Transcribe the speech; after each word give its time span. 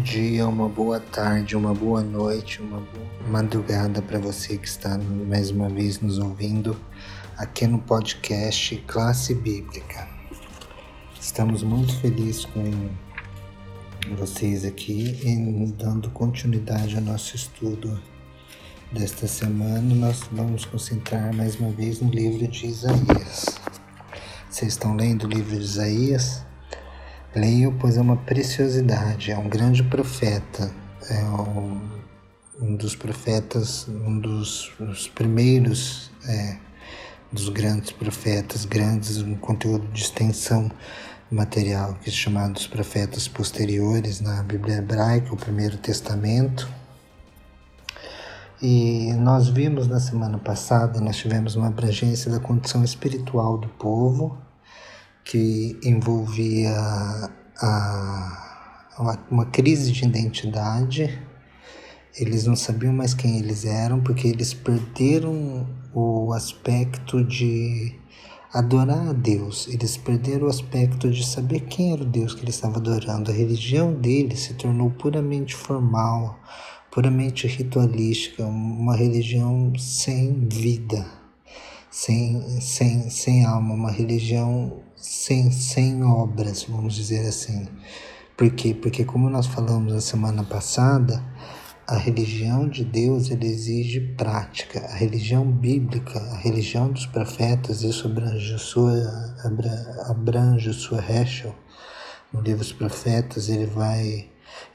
dia, 0.00 0.48
uma 0.48 0.68
boa 0.68 0.98
tarde, 0.98 1.54
uma 1.54 1.74
boa 1.74 2.02
noite, 2.02 2.62
uma 2.62 2.80
boa 2.80 3.06
madrugada 3.28 4.00
para 4.00 4.18
você 4.18 4.56
que 4.56 4.66
está 4.66 4.96
mais 4.98 5.50
uma 5.50 5.68
vez 5.68 6.00
nos 6.00 6.18
ouvindo 6.18 6.74
aqui 7.36 7.66
no 7.66 7.78
podcast 7.78 8.76
Classe 8.86 9.34
Bíblica. 9.34 10.08
Estamos 11.20 11.62
muito 11.62 11.94
felizes 12.00 12.46
com 12.46 12.88
vocês 14.16 14.64
aqui 14.64 15.20
e 15.22 15.72
dando 15.72 16.08
continuidade 16.10 16.96
ao 16.96 17.02
nosso 17.02 17.36
estudo 17.36 18.00
desta 18.90 19.26
semana. 19.26 19.94
Nós 19.94 20.22
vamos 20.32 20.64
concentrar 20.64 21.34
mais 21.34 21.56
uma 21.60 21.70
vez 21.70 22.00
no 22.00 22.10
livro 22.10 22.48
de 22.48 22.66
Isaías. 22.66 23.46
Vocês 24.48 24.72
estão 24.72 24.96
lendo 24.96 25.24
o 25.24 25.28
livro 25.28 25.54
de 25.54 25.62
Isaías? 25.62 26.49
Leio, 27.34 27.72
pois 27.78 27.96
é 27.96 28.00
uma 28.00 28.16
preciosidade, 28.16 29.30
é 29.30 29.38
um 29.38 29.48
grande 29.48 29.84
profeta, 29.84 30.68
é 31.08 31.22
um, 31.22 31.80
um 32.60 32.74
dos 32.74 32.96
profetas, 32.96 33.86
um 33.88 34.18
dos, 34.18 34.72
dos 34.80 35.06
primeiros 35.06 36.10
é, 36.26 36.56
dos 37.30 37.48
grandes 37.48 37.92
profetas, 37.92 38.64
grandes, 38.64 39.18
um 39.18 39.36
conteúdo 39.36 39.86
de 39.92 40.02
extensão 40.02 40.72
material, 41.30 41.94
que 42.02 42.10
é 42.10 42.12
chamado 42.12 42.54
dos 42.54 42.66
profetas 42.66 43.28
posteriores 43.28 44.20
na 44.20 44.42
Bíblia 44.42 44.78
Hebraica, 44.78 45.32
o 45.32 45.36
Primeiro 45.36 45.76
Testamento. 45.76 46.68
E 48.60 49.12
nós 49.12 49.48
vimos 49.48 49.86
na 49.86 50.00
semana 50.00 50.36
passada, 50.36 51.00
nós 51.00 51.16
tivemos 51.16 51.54
uma 51.54 51.68
abrangência 51.68 52.28
da 52.28 52.40
condição 52.40 52.82
espiritual 52.82 53.56
do 53.56 53.68
povo, 53.68 54.36
que 55.30 55.78
envolvia 55.84 56.74
a, 57.62 58.92
uma, 58.98 59.26
uma 59.30 59.46
crise 59.46 59.92
de 59.92 60.04
identidade. 60.04 61.22
Eles 62.18 62.46
não 62.46 62.56
sabiam 62.56 62.92
mais 62.92 63.14
quem 63.14 63.38
eles 63.38 63.64
eram 63.64 64.00
porque 64.00 64.26
eles 64.26 64.52
perderam 64.52 65.68
o 65.94 66.32
aspecto 66.32 67.22
de 67.22 67.94
adorar 68.52 69.10
a 69.10 69.12
Deus. 69.12 69.68
Eles 69.68 69.96
perderam 69.96 70.48
o 70.48 70.50
aspecto 70.50 71.08
de 71.08 71.24
saber 71.24 71.60
quem 71.60 71.92
era 71.92 72.02
o 72.02 72.06
Deus 72.06 72.34
que 72.34 72.42
eles 72.42 72.56
estavam 72.56 72.78
adorando. 72.78 73.30
A 73.30 73.34
religião 73.34 73.94
deles 73.94 74.40
se 74.40 74.54
tornou 74.54 74.90
puramente 74.90 75.54
formal, 75.54 76.40
puramente 76.90 77.46
ritualística, 77.46 78.44
uma 78.44 78.96
religião 78.96 79.72
sem 79.78 80.48
vida 80.48 81.20
sem, 81.90 82.60
sem, 82.60 83.10
sem 83.10 83.44
alma, 83.44 83.74
uma 83.74 83.90
religião 83.90 84.80
sem, 85.00 85.50
sem 85.50 86.02
obras, 86.04 86.64
vamos 86.64 86.94
dizer 86.94 87.26
assim. 87.26 87.66
Por 88.36 88.50
quê? 88.50 88.74
Porque 88.74 89.04
como 89.04 89.28
nós 89.30 89.46
falamos 89.46 89.92
na 89.92 90.00
semana 90.00 90.44
passada, 90.44 91.22
a 91.86 91.96
religião 91.96 92.68
de 92.68 92.84
Deus 92.84 93.30
exige 93.30 94.00
prática. 94.00 94.80
A 94.86 94.94
religião 94.94 95.44
bíblica, 95.44 96.20
a 96.20 96.36
religião 96.36 96.92
dos 96.92 97.06
profetas, 97.06 97.82
isso 97.82 98.06
abrange 98.06 98.58
sua, 98.58 98.92
abrange 100.06 100.72
sua 100.72 100.98
Heschel. 100.98 101.54
No 102.32 102.40
livro 102.40 102.58
dos 102.58 102.72
profetas 102.72 103.48
ele 103.48 103.66
vai 103.66 104.28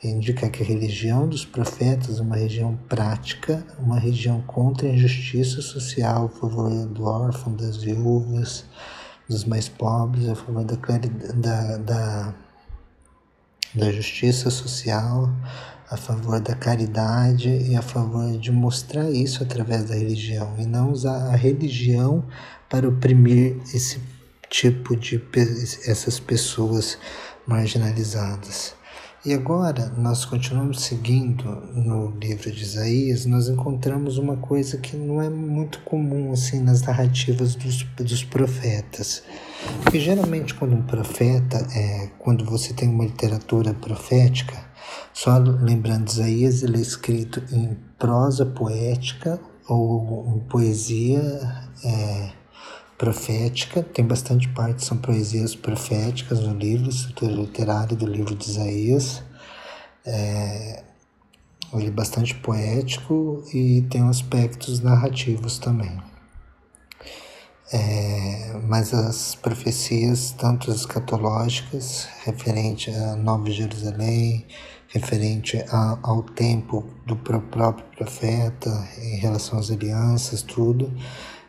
indica 0.03 0.50
que 0.50 0.62
a 0.62 0.66
religião 0.66 1.28
dos 1.28 1.46
profetas 1.46 2.20
é 2.20 2.22
uma 2.22 2.36
religião 2.36 2.78
prática, 2.88 3.66
uma 3.80 4.00
religião 4.00 4.42
contra 4.42 4.88
a 4.88 4.92
injustiça 4.92 5.62
social, 5.62 6.26
a 6.26 6.40
favor 6.40 6.70
do 6.88 7.06
órfão, 7.06 7.56
das 7.56 7.78
viúvas, 7.78 8.66
dos 9.28 9.44
mais 9.44 9.68
pobres, 9.68 10.30
a 10.30 10.36
favor 10.36 10.64
da, 10.64 10.76
da, 10.76 11.78
da, 11.78 12.34
da 13.73 13.92
justiça 13.92 14.50
social, 14.50 15.30
a 15.90 15.97
favor 15.97 16.40
da 16.40 16.56
caridade 16.56 17.50
e 17.50 17.75
a 17.75 17.81
favor 17.81 18.38
de 18.38 18.52
mostrar 18.52 19.09
isso 19.09 19.44
através 19.44 19.85
da 19.85 19.96
religião 19.96 20.56
e 20.58 20.66
não 20.66 20.91
usar 20.91 21.28
a 21.31 21.35
religião 21.35 22.25
para 22.69 22.88
oprimir 22.88 23.58
esse 23.74 24.00
tipo 24.50 24.96
de 24.96 25.22
essas 25.85 26.19
pessoas 26.19 26.97
marginalizadas. 27.47 28.75
E 29.25 29.34
agora, 29.34 29.91
nós 29.97 30.24
continuamos 30.24 30.81
seguindo 30.81 31.46
no 31.74 32.12
livro 32.19 32.52
de 32.52 32.62
Isaías, 32.62 33.25
nós 33.25 33.50
encontramos 33.50 34.19
uma 34.19 34.38
coisa 34.38 34.78
que 34.78 34.96
não 34.96 35.19
é 35.19 35.28
muito 35.31 35.80
comum 35.80 36.31
assim 36.31 36.62
nas 36.62 36.84
narrativas 36.84 37.56
dos, 37.56 37.81
dos 37.97 38.24
profetas. 38.24 39.24
Porque 39.81 40.00
geralmente 40.00 40.53
quando 40.53 40.75
um 40.75 40.84
profeta, 40.84 41.58
é, 41.75 42.12
quando 42.19 42.46
você 42.46 42.72
tem 42.72 42.88
uma 42.88 43.03
literatura 43.03 43.74
profética, 43.74 44.64
só 45.12 45.38
lembrando 45.38 46.08
Isaías, 46.08 46.62
ele 46.62 46.78
é 46.78 46.81
escrito 46.81 47.41
em 47.52 47.75
prosa 47.97 48.46
poética 48.46 49.40
ou 49.68 50.35
em 50.35 50.40
poesia 50.41 51.22
é, 51.84 52.30
profética, 52.97 53.83
tem 53.83 54.06
bastante 54.06 54.47
parte, 54.50 54.85
são 54.85 54.97
poesias 54.97 55.56
proféticas 55.56 56.39
no 56.39 56.53
livro, 56.53 56.89
estrutura 56.89 57.33
literária 57.33 57.95
do 57.95 58.06
livro 58.06 58.35
de 58.35 58.50
Isaías. 58.50 59.22
É, 60.06 60.83
ele 61.73 61.88
é 61.88 61.91
bastante 61.91 62.35
poético 62.35 63.44
e 63.53 63.81
tem 63.89 64.01
aspectos 64.07 64.79
narrativos 64.79 65.59
também. 65.59 66.00
É, 67.73 68.53
mas 68.67 68.94
as 68.94 69.35
profecias, 69.35 70.31
tanto 70.31 70.69
as 70.69 70.81
escatológicas, 70.81 72.07
referente 72.23 72.91
a 72.91 73.16
Nova 73.16 73.50
Jerusalém, 73.50 74.45
referente 74.88 75.57
a, 75.69 75.97
ao 76.03 76.22
tempo 76.23 76.85
do 77.05 77.16
próprio 77.16 77.85
profeta, 77.97 78.69
em 79.01 79.17
relação 79.17 79.57
às 79.57 79.72
alianças, 79.72 80.41
tudo, 80.44 80.94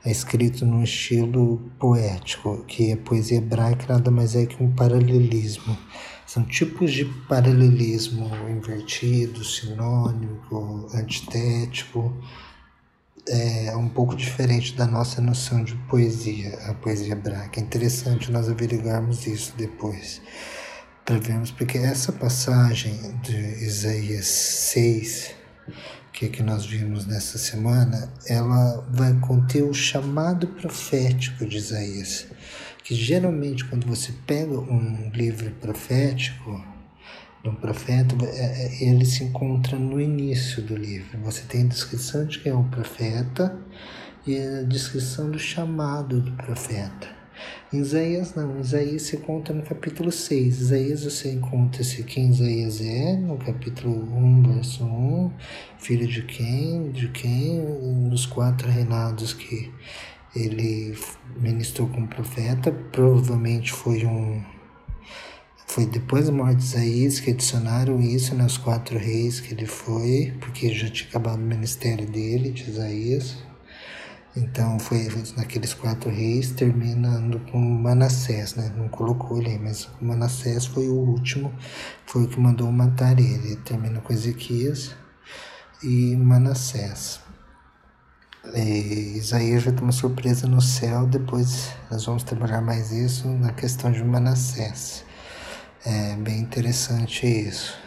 é 0.06 0.10
escrito 0.12 0.64
num 0.64 0.84
estilo 0.84 1.58
poético, 1.80 2.64
que 2.64 2.92
a 2.92 2.96
poesia 2.96 3.38
hebraica 3.38 3.92
nada 3.92 4.08
mais 4.08 4.36
é 4.36 4.46
que 4.46 4.62
um 4.62 4.70
paralelismo. 4.70 5.76
São 6.24 6.44
tipos 6.44 6.92
de 6.92 7.04
paralelismo 7.28 8.30
invertido, 8.48 9.44
sinônico, 9.44 10.88
antitético. 10.94 12.16
É 13.28 13.76
um 13.76 13.88
pouco 13.88 14.14
diferente 14.14 14.76
da 14.76 14.86
nossa 14.86 15.20
noção 15.20 15.64
de 15.64 15.74
poesia, 15.88 16.56
a 16.68 16.74
poesia 16.74 17.12
hebraica. 17.12 17.58
É 17.58 17.62
interessante 17.64 18.30
nós 18.30 18.48
averiguarmos 18.48 19.26
isso 19.26 19.54
depois, 19.56 20.22
para 21.04 21.18
vermos, 21.18 21.50
porque 21.50 21.78
essa 21.78 22.12
passagem 22.12 22.94
de 23.24 23.36
Isaías 23.36 24.26
6 24.26 25.34
que, 26.16 26.31
que 26.31 26.43
nós 26.43 26.65
vimos 26.65 27.04
nessa 27.04 27.37
semana, 27.37 28.10
ela 28.27 28.82
vai 28.91 29.12
conter 29.21 29.62
o 29.62 29.75
chamado 29.75 30.47
profético 30.49 31.44
de 31.44 31.59
Isaías. 31.59 32.27
Que 32.82 32.94
geralmente, 32.94 33.66
quando 33.66 33.87
você 33.87 34.15
pega 34.27 34.59
um 34.59 35.10
livro 35.12 35.50
profético, 35.60 36.65
de 37.43 37.50
um 37.50 37.54
profeta, 37.54 38.16
é, 38.25 38.82
é, 38.82 38.88
ele 38.88 39.04
se 39.04 39.25
encontra 39.25 39.78
no 39.78 40.00
início 40.00 40.62
do 40.62 40.75
livro. 40.75 41.19
Você 41.22 41.43
tem 41.43 41.65
a 41.65 41.69
descrição 41.69 42.25
de 42.25 42.38
quem 42.38 42.50
é 42.50 42.54
o 42.54 42.65
profeta 42.65 43.54
e 44.27 44.38
a 44.38 44.62
descrição 44.62 45.31
do 45.31 45.38
chamado 45.38 46.22
do 46.22 46.33
profeta. 46.33 47.16
Em 47.72 47.78
Isaías 47.78 48.34
não, 48.34 48.60
Isaías 48.60 49.02
se 49.02 49.16
conta 49.19 49.52
no 49.52 49.62
capítulo 49.62 50.12
6. 50.12 50.60
Isaías 50.60 51.04
você 51.04 51.32
encontra-se 51.32 52.02
quem 52.04 52.30
Isaías 52.30 52.80
é, 52.80 53.16
no 53.16 53.36
capítulo 53.38 53.92
1, 53.92 54.54
verso 54.54 54.84
1, 54.84 55.32
filho 55.78 56.06
de 56.06 56.22
quem, 56.22 56.91
de 56.91 57.08
quem, 57.08 57.60
nos 58.08 58.26
quatro 58.26 58.69
reinados 58.69 59.32
que 59.32 59.72
ele 60.34 60.97
ministrou 61.41 61.88
como 61.88 62.06
profeta, 62.06 62.71
provavelmente 62.71 63.72
foi 63.72 64.04
um 64.04 64.42
foi 65.66 65.84
depois 65.84 66.27
da 66.27 66.33
morte 66.33 66.56
de 66.56 66.65
Isaías 66.65 67.21
que 67.21 67.30
adicionaram 67.33 68.00
isso 68.00 68.34
nos 68.34 68.56
quatro 68.56 68.97
reis 68.97 69.41
que 69.41 69.53
ele 69.53 69.66
foi, 69.66 70.33
porque 70.41 70.72
já 70.72 70.88
tinha 70.88 71.09
acabado 71.09 71.38
o 71.38 71.42
ministério 71.42 72.06
dele, 72.06 72.50
de 72.50 72.71
Isaías. 72.71 73.36
Então 74.36 74.78
foi 74.78 75.09
naqueles 75.34 75.72
quatro 75.72 76.10
reis, 76.10 76.50
terminando 76.50 77.41
com 77.50 77.59
Manassés, 77.59 78.54
né? 78.54 78.71
Não 78.77 78.86
colocou 78.88 79.38
ele 79.38 79.50
aí, 79.50 79.59
mas 79.59 79.88
Manassés 80.00 80.66
foi 80.66 80.88
o 80.88 80.94
último, 80.94 81.50
foi 82.04 82.24
o 82.24 82.28
que 82.28 82.38
mandou 82.38 82.71
matar 82.71 83.18
ele. 83.18 83.59
ele 83.71 84.00
com 84.00 84.12
Ezequias 84.12 84.94
e 85.83 86.15
Manassés. 86.16 87.21
E 88.54 89.16
Isaías 89.16 89.65
vai 89.65 89.72
ter 89.72 89.83
uma 89.83 89.91
surpresa 89.91 90.47
no 90.47 90.60
céu, 90.60 91.06
depois 91.06 91.72
nós 91.91 92.04
vamos 92.04 92.22
trabalhar 92.22 92.60
mais 92.60 92.92
isso 92.92 93.27
na 93.28 93.53
questão 93.53 93.91
de 93.91 94.04
Manassés. 94.04 95.03
É 95.84 96.15
bem 96.16 96.41
interessante 96.41 97.27
isso 97.27 97.85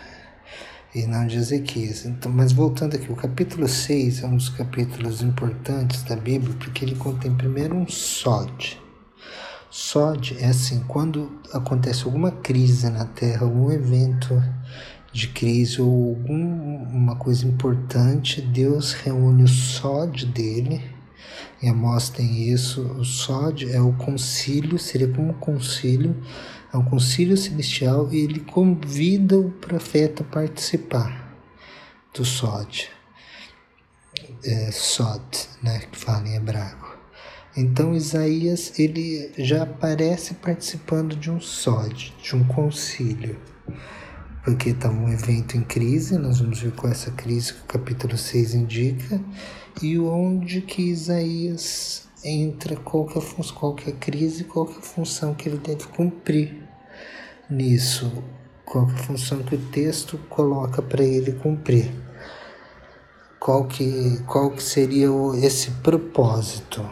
e 0.93 1.05
não 1.05 1.27
de 1.27 1.37
Ezequias. 1.37 2.05
Então, 2.05 2.31
mas 2.31 2.51
voltando 2.51 2.95
aqui, 2.95 3.11
o 3.11 3.15
capítulo 3.15 3.67
6 3.67 4.23
é 4.23 4.27
um 4.27 4.35
dos 4.35 4.49
capítulos 4.49 5.21
importantes 5.21 6.03
da 6.03 6.15
Bíblia, 6.15 6.55
porque 6.57 6.83
ele 6.83 6.95
contém 6.95 7.33
primeiro 7.35 7.75
um 7.75 7.87
sode. 7.87 8.79
Sode 9.69 10.35
é 10.39 10.47
assim, 10.47 10.83
quando 10.87 11.39
acontece 11.53 12.03
alguma 12.05 12.31
crise 12.31 12.89
na 12.89 13.05
Terra, 13.05 13.45
algum 13.45 13.71
evento 13.71 14.41
de 15.13 15.27
crise 15.27 15.81
ou 15.81 16.09
alguma 16.09 17.15
coisa 17.15 17.45
importante, 17.45 18.41
Deus 18.41 18.93
reúne 18.93 19.43
o 19.43 19.47
sódio 19.47 20.27
dele 20.27 20.81
e 21.61 21.67
amostrem 21.67 22.49
isso. 22.49 22.81
O 22.81 23.05
sódio 23.05 23.71
é 23.71 23.79
o 23.79 23.93
concílio, 23.93 24.79
seria 24.79 25.07
como 25.07 25.29
um 25.29 25.33
concílio, 25.33 26.15
é 26.73 26.77
um 26.77 26.83
concílio 26.83 27.35
celestial 27.35 28.11
e 28.11 28.17
ele 28.17 28.39
convida 28.39 29.37
o 29.37 29.51
profeta 29.51 30.23
a 30.23 30.25
participar 30.25 31.35
do 32.13 32.23
sódio. 32.23 32.89
É, 34.43 34.71
sod, 34.71 35.21
né, 35.61 35.79
que 35.91 35.97
fala 35.97 36.27
em 36.27 36.35
hebraico. 36.35 36.97
Então 37.57 37.95
Isaías 37.95 38.79
ele 38.79 39.31
já 39.37 39.63
aparece 39.63 40.35
participando 40.35 41.15
de 41.15 41.29
um 41.29 41.41
sódio, 41.41 42.13
de 42.21 42.35
um 42.35 42.43
concílio 42.45 43.37
porque 44.43 44.69
está 44.69 44.89
um 44.89 45.07
evento 45.09 45.57
em 45.57 45.61
crise, 45.61 46.17
nós 46.17 46.39
vamos 46.39 46.59
ver 46.59 46.71
qual 46.71 46.89
é 46.89 46.95
essa 46.95 47.11
crise 47.11 47.53
que 47.53 47.61
o 47.61 47.65
capítulo 47.65 48.17
6 48.17 48.55
indica, 48.55 49.21
e 49.79 49.99
onde 49.99 50.61
que 50.61 50.81
Isaías 50.81 52.08
entra, 52.23 52.75
qual 52.75 53.05
que 53.05 53.17
é 53.17 53.21
a, 53.21 53.53
qual 53.53 53.73
que 53.73 53.89
é 53.89 53.93
a 53.93 53.95
crise, 53.95 54.43
qual 54.43 54.65
que 54.65 54.75
é 54.75 54.79
a 54.79 54.81
função 54.81 55.33
que 55.33 55.49
ele 55.49 55.57
deve 55.57 55.85
cumprir 55.87 56.63
nisso, 57.49 58.11
qual 58.65 58.85
que 58.87 58.93
é 58.93 58.95
a 58.95 59.03
função 59.03 59.43
que 59.43 59.55
o 59.55 59.65
texto 59.71 60.17
coloca 60.29 60.81
para 60.81 61.03
ele 61.03 61.33
cumprir. 61.33 61.91
Qual 63.39 63.65
que, 63.65 64.21
qual 64.27 64.51
que 64.51 64.61
seria 64.61 65.07
esse 65.41 65.71
propósito? 65.71 66.85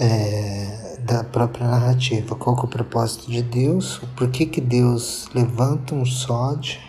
é, 0.00 0.96
da 1.00 1.22
própria 1.22 1.66
narrativa. 1.66 2.34
Qual 2.34 2.56
é 2.56 2.60
o 2.60 2.66
propósito 2.66 3.30
de 3.30 3.42
Deus? 3.42 4.00
Por 4.16 4.30
que, 4.30 4.46
que 4.46 4.60
Deus 4.60 5.28
levanta 5.34 5.94
um 5.94 6.06
sódio? 6.06 6.80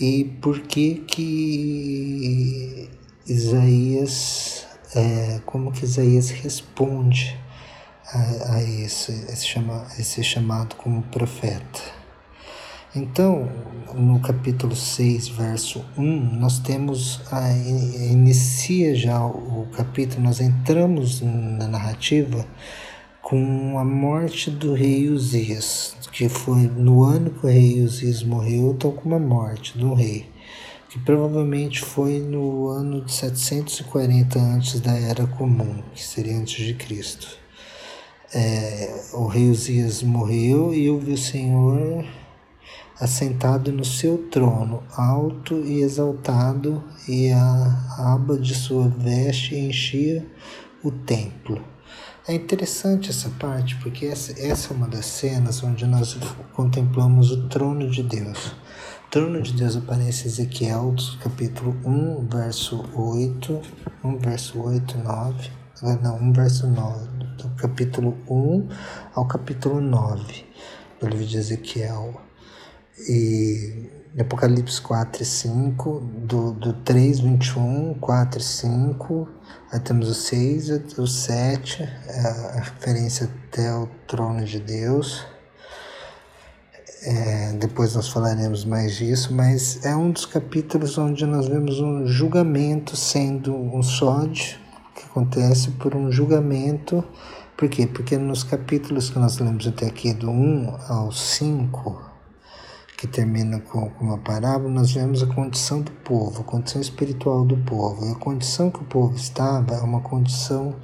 E 0.00 0.24
por 0.40 0.60
que 0.60 0.94
que 1.06 2.88
Isaías, 3.26 4.59
é, 4.94 5.40
como 5.46 5.72
que 5.72 5.84
Isaías 5.84 6.30
responde 6.30 7.38
a, 8.12 8.54
a 8.54 8.62
esse, 8.62 9.12
chama, 9.36 9.86
esse 9.98 10.22
chamado 10.22 10.74
como 10.76 11.02
profeta? 11.02 11.80
Então, 12.94 13.48
no 13.94 14.18
capítulo 14.18 14.74
6, 14.74 15.28
verso 15.28 15.84
1, 15.96 16.02
nós 16.38 16.58
temos, 16.58 17.20
a, 17.30 17.52
inicia 17.52 18.96
já 18.96 19.24
o 19.24 19.68
capítulo, 19.72 20.24
nós 20.24 20.40
entramos 20.40 21.20
na 21.20 21.68
narrativa 21.68 22.44
com 23.22 23.78
a 23.78 23.84
morte 23.84 24.50
do 24.50 24.74
rei 24.74 25.08
Uzias, 25.08 25.96
que 26.10 26.28
foi 26.28 26.62
no 26.62 27.04
ano 27.04 27.30
que 27.30 27.46
o 27.46 27.48
rei 27.48 27.80
Uzias 27.80 28.24
morreu, 28.24 28.72
então 28.72 28.90
com 28.90 29.08
uma 29.08 29.20
morte 29.20 29.78
do 29.78 29.94
rei, 29.94 30.28
que 30.90 30.98
provavelmente 30.98 31.80
foi 31.82 32.18
no 32.18 32.68
ano 32.68 33.04
de 33.04 33.12
740 33.12 34.40
antes 34.40 34.80
da 34.80 34.92
Era 34.92 35.24
Comum, 35.24 35.84
que 35.94 36.02
seria 36.02 36.36
antes 36.36 36.66
de 36.66 36.74
Cristo. 36.74 37.28
É, 38.34 39.04
o 39.12 39.26
rei 39.28 39.48
Uzias 39.48 40.02
morreu 40.02 40.74
e 40.74 40.90
houve 40.90 41.12
o 41.12 41.16
Senhor 41.16 42.04
assentado 42.98 43.70
no 43.70 43.84
seu 43.84 44.18
trono, 44.30 44.82
alto 44.96 45.62
e 45.64 45.80
exaltado, 45.80 46.82
e 47.08 47.30
a 47.30 48.12
aba 48.12 48.36
de 48.36 48.54
sua 48.54 48.88
veste 48.88 49.54
enchia 49.54 50.26
o 50.82 50.90
templo. 50.90 51.62
É 52.26 52.34
interessante 52.34 53.10
essa 53.10 53.30
parte, 53.30 53.76
porque 53.76 54.06
essa, 54.06 54.32
essa 54.40 54.74
é 54.74 54.76
uma 54.76 54.88
das 54.88 55.06
cenas 55.06 55.62
onde 55.62 55.86
nós 55.86 56.18
contemplamos 56.52 57.30
o 57.30 57.48
trono 57.48 57.88
de 57.88 58.02
Deus. 58.02 58.54
Trono 59.10 59.42
de 59.42 59.52
Deus 59.54 59.76
aparece 59.76 60.28
Ezequiel, 60.28 60.94
capítulo 61.20 61.76
1, 61.84 62.28
verso 62.28 62.88
8, 62.94 63.60
1 64.04 64.18
verso 64.18 64.62
8, 64.62 64.98
9, 64.98 65.50
não, 66.00 66.16
1 66.16 66.32
verso 66.32 66.68
9, 66.68 67.08
do 67.36 67.48
capítulo 67.56 68.16
1 68.28 68.68
ao 69.12 69.26
capítulo 69.26 69.80
9 69.80 70.46
do 71.00 71.08
livro 71.08 71.26
de 71.26 71.38
Ezequiel 71.38 72.20
e 73.08 73.90
Apocalipse 74.16 74.80
4 74.80 75.24
e 75.24 75.26
5, 75.26 76.00
do, 76.28 76.52
do 76.52 76.72
3, 76.74 77.18
21, 77.18 77.94
4 77.94 78.40
e 78.40 78.44
5, 78.44 79.28
aí 79.72 79.80
temos 79.80 80.08
o 80.08 80.14
6, 80.14 80.98
o 80.98 81.06
7, 81.08 81.82
a 81.82 82.60
referência 82.60 83.28
até 83.48 83.74
o 83.74 83.88
trono 84.06 84.44
de 84.44 84.60
Deus. 84.60 85.26
É, 87.02 87.52
depois 87.54 87.94
nós 87.94 88.10
falaremos 88.10 88.66
mais 88.66 88.96
disso, 88.96 89.32
mas 89.32 89.82
é 89.86 89.96
um 89.96 90.10
dos 90.10 90.26
capítulos 90.26 90.98
onde 90.98 91.24
nós 91.24 91.48
vemos 91.48 91.80
um 91.80 92.06
julgamento 92.06 92.94
sendo 92.94 93.54
um 93.54 93.82
sódio, 93.82 94.58
que 94.94 95.06
acontece 95.06 95.70
por 95.72 95.94
um 95.94 96.12
julgamento. 96.12 97.02
Por 97.56 97.70
quê? 97.70 97.86
Porque 97.86 98.18
nos 98.18 98.44
capítulos 98.44 99.08
que 99.08 99.18
nós 99.18 99.38
lemos 99.38 99.66
até 99.66 99.86
aqui, 99.86 100.12
do 100.12 100.30
1 100.30 100.76
ao 100.88 101.10
5, 101.10 102.02
que 102.98 103.06
termina 103.06 103.60
com, 103.60 103.90
uma 103.98 104.18
parábola, 104.18 104.68
nós 104.68 104.92
vemos 104.92 105.22
a 105.22 105.26
condição 105.26 105.80
do 105.80 105.90
povo, 105.90 106.42
a 106.42 106.44
condição 106.44 106.82
espiritual 106.82 107.46
do 107.46 107.56
povo. 107.56 108.04
E 108.06 108.12
a 108.12 108.16
condição 108.16 108.70
que 108.70 108.80
o 108.80 108.84
povo 108.84 109.16
estava 109.16 109.74
é 109.74 109.80
uma 109.80 110.02
condição 110.02 110.76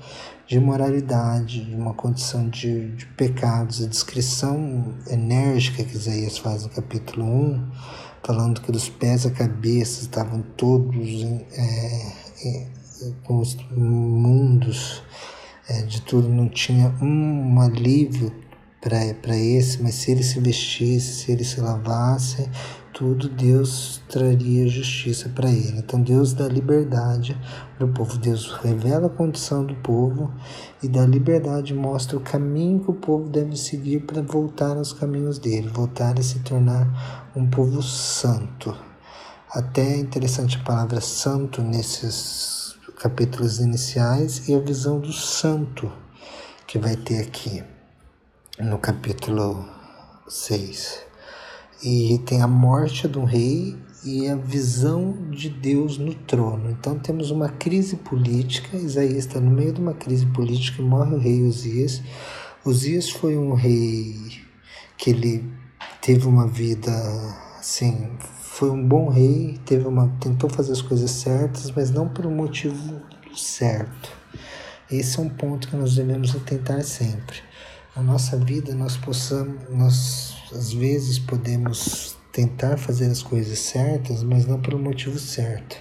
de 0.46 0.60
moralidade, 0.60 1.69
uma 1.75 1.93
condição 1.93 2.48
de, 2.48 2.90
de 2.93 3.06
pecados. 3.06 3.82
A 3.82 3.87
descrição 3.87 4.94
enérgica 5.08 5.82
que 5.82 5.96
Isaías 5.96 6.38
faz 6.38 6.62
no 6.62 6.69
capítulo 6.69 7.25
1, 7.26 7.70
falando 8.22 8.60
que 8.60 8.70
dos 8.70 8.88
pés 8.88 9.26
à 9.26 9.31
cabeça 9.31 10.02
estavam 10.02 10.43
todos 10.56 11.25
é, 11.52 12.12
é, 12.44 12.66
com 13.25 13.38
os 13.38 13.56
mundos 13.72 15.02
é, 15.69 15.82
de 15.82 16.00
tudo, 16.02 16.28
não 16.28 16.49
tinha 16.49 16.94
um 17.02 17.60
alívio 17.60 18.32
para 18.81 19.37
esse, 19.37 19.82
mas 19.82 19.94
se 19.94 20.12
ele 20.12 20.22
se 20.22 20.38
vestisse, 20.38 21.25
se 21.25 21.32
ele 21.32 21.42
se 21.42 21.60
lavasse, 21.60 22.49
tudo 22.96 23.28
Deus 23.28 24.00
traria 24.08 24.66
justiça 24.66 25.28
para 25.28 25.50
ele. 25.50 25.81
Então 25.81 26.00
Deus 26.00 26.32
dá 26.32 26.48
liberdade 26.48 27.38
para 27.76 27.87
o 27.87 27.93
povo. 27.93 28.16
Deus 28.16 28.50
revela 28.62 29.08
a 29.08 29.10
condição 29.10 29.66
do 29.66 29.75
povo 29.75 30.32
e 30.82 30.88
dá 30.88 31.04
liberdade, 31.04 31.75
mostra 31.75 32.16
o 32.16 32.21
caminho 32.21 32.80
que 32.82 32.90
o 32.90 32.94
povo 32.94 33.28
deve 33.28 33.54
seguir 33.54 34.00
para 34.06 34.23
voltar 34.23 34.78
aos 34.78 34.94
caminhos 34.94 35.38
dele, 35.38 35.68
voltar 35.68 36.18
a 36.18 36.23
se 36.23 36.38
tornar 36.38 37.30
um 37.37 37.47
povo 37.47 37.82
santo. 37.82 38.75
Até 39.50 39.82
é 39.82 39.99
interessante 39.99 40.56
a 40.56 40.64
palavra 40.64 41.02
santo 41.02 41.61
nesses 41.61 42.76
capítulos 42.99 43.59
iniciais 43.59 44.49
e 44.49 44.54
a 44.54 44.59
visão 44.59 44.99
do 44.99 45.12
santo 45.12 45.92
que 46.66 46.78
vai 46.78 46.97
ter 46.97 47.21
aqui 47.21 47.62
no 48.59 48.78
capítulo 48.78 49.68
6. 50.26 51.05
E 51.83 52.18
tem 52.25 52.40
a 52.40 52.47
morte 52.47 53.06
do 53.06 53.25
rei 53.25 53.76
e 54.04 54.28
a 54.28 54.37
visão 54.37 55.30
de 55.30 55.50
Deus 55.50 55.99
no 55.99 56.14
trono. 56.14 56.71
Então 56.71 56.99
temos 56.99 57.30
uma 57.30 57.49
crise 57.49 57.97
política. 57.97 58.76
Isaías 58.76 59.26
está 59.26 59.40
no 59.40 59.50
meio 59.50 59.73
de 59.73 59.80
uma 59.80 59.95
crise 59.95 60.26
política 60.26 60.83
morre 60.83 61.14
o 61.14 61.18
rei 61.18 61.42
Uzias. 61.42 62.02
Uzias 62.64 63.11
foi 63.11 63.37
um 63.37 63.52
rei 63.54 64.14
que 64.97 65.11
ele 65.11 65.45
teve 66.00 66.26
uma 66.26 66.47
vida 66.47 66.90
assim, 67.59 68.11
foi 68.40 68.71
um 68.71 68.87
bom 68.87 69.09
rei, 69.09 69.61
teve 69.64 69.87
uma 69.87 70.09
tentou 70.21 70.49
fazer 70.49 70.73
as 70.73 70.83
coisas 70.83 71.11
certas, 71.11 71.71
mas 71.71 71.90
não 71.90 72.09
por 72.09 72.26
um 72.26 72.35
motivo 72.35 73.02
certo. 73.35 74.11
Esse 74.90 75.18
é 75.18 75.23
um 75.23 75.28
ponto 75.28 75.68
que 75.68 75.76
nós 75.76 75.95
devemos 75.95 76.35
atentar 76.35 76.83
sempre 76.83 77.37
na 77.97 78.02
nossa 78.02 78.37
vida 78.37 78.75
nós 78.75 78.97
possamos, 78.99 79.56
nós 79.71 80.25
às 80.53 80.73
vezes 80.73 81.19
podemos 81.19 82.17
tentar 82.33 82.76
fazer 82.76 83.07
as 83.07 83.23
coisas 83.23 83.59
certas, 83.59 84.23
mas 84.23 84.47
não 84.47 84.61
pelo 84.61 84.79
motivo 84.79 85.19
certo. 85.19 85.76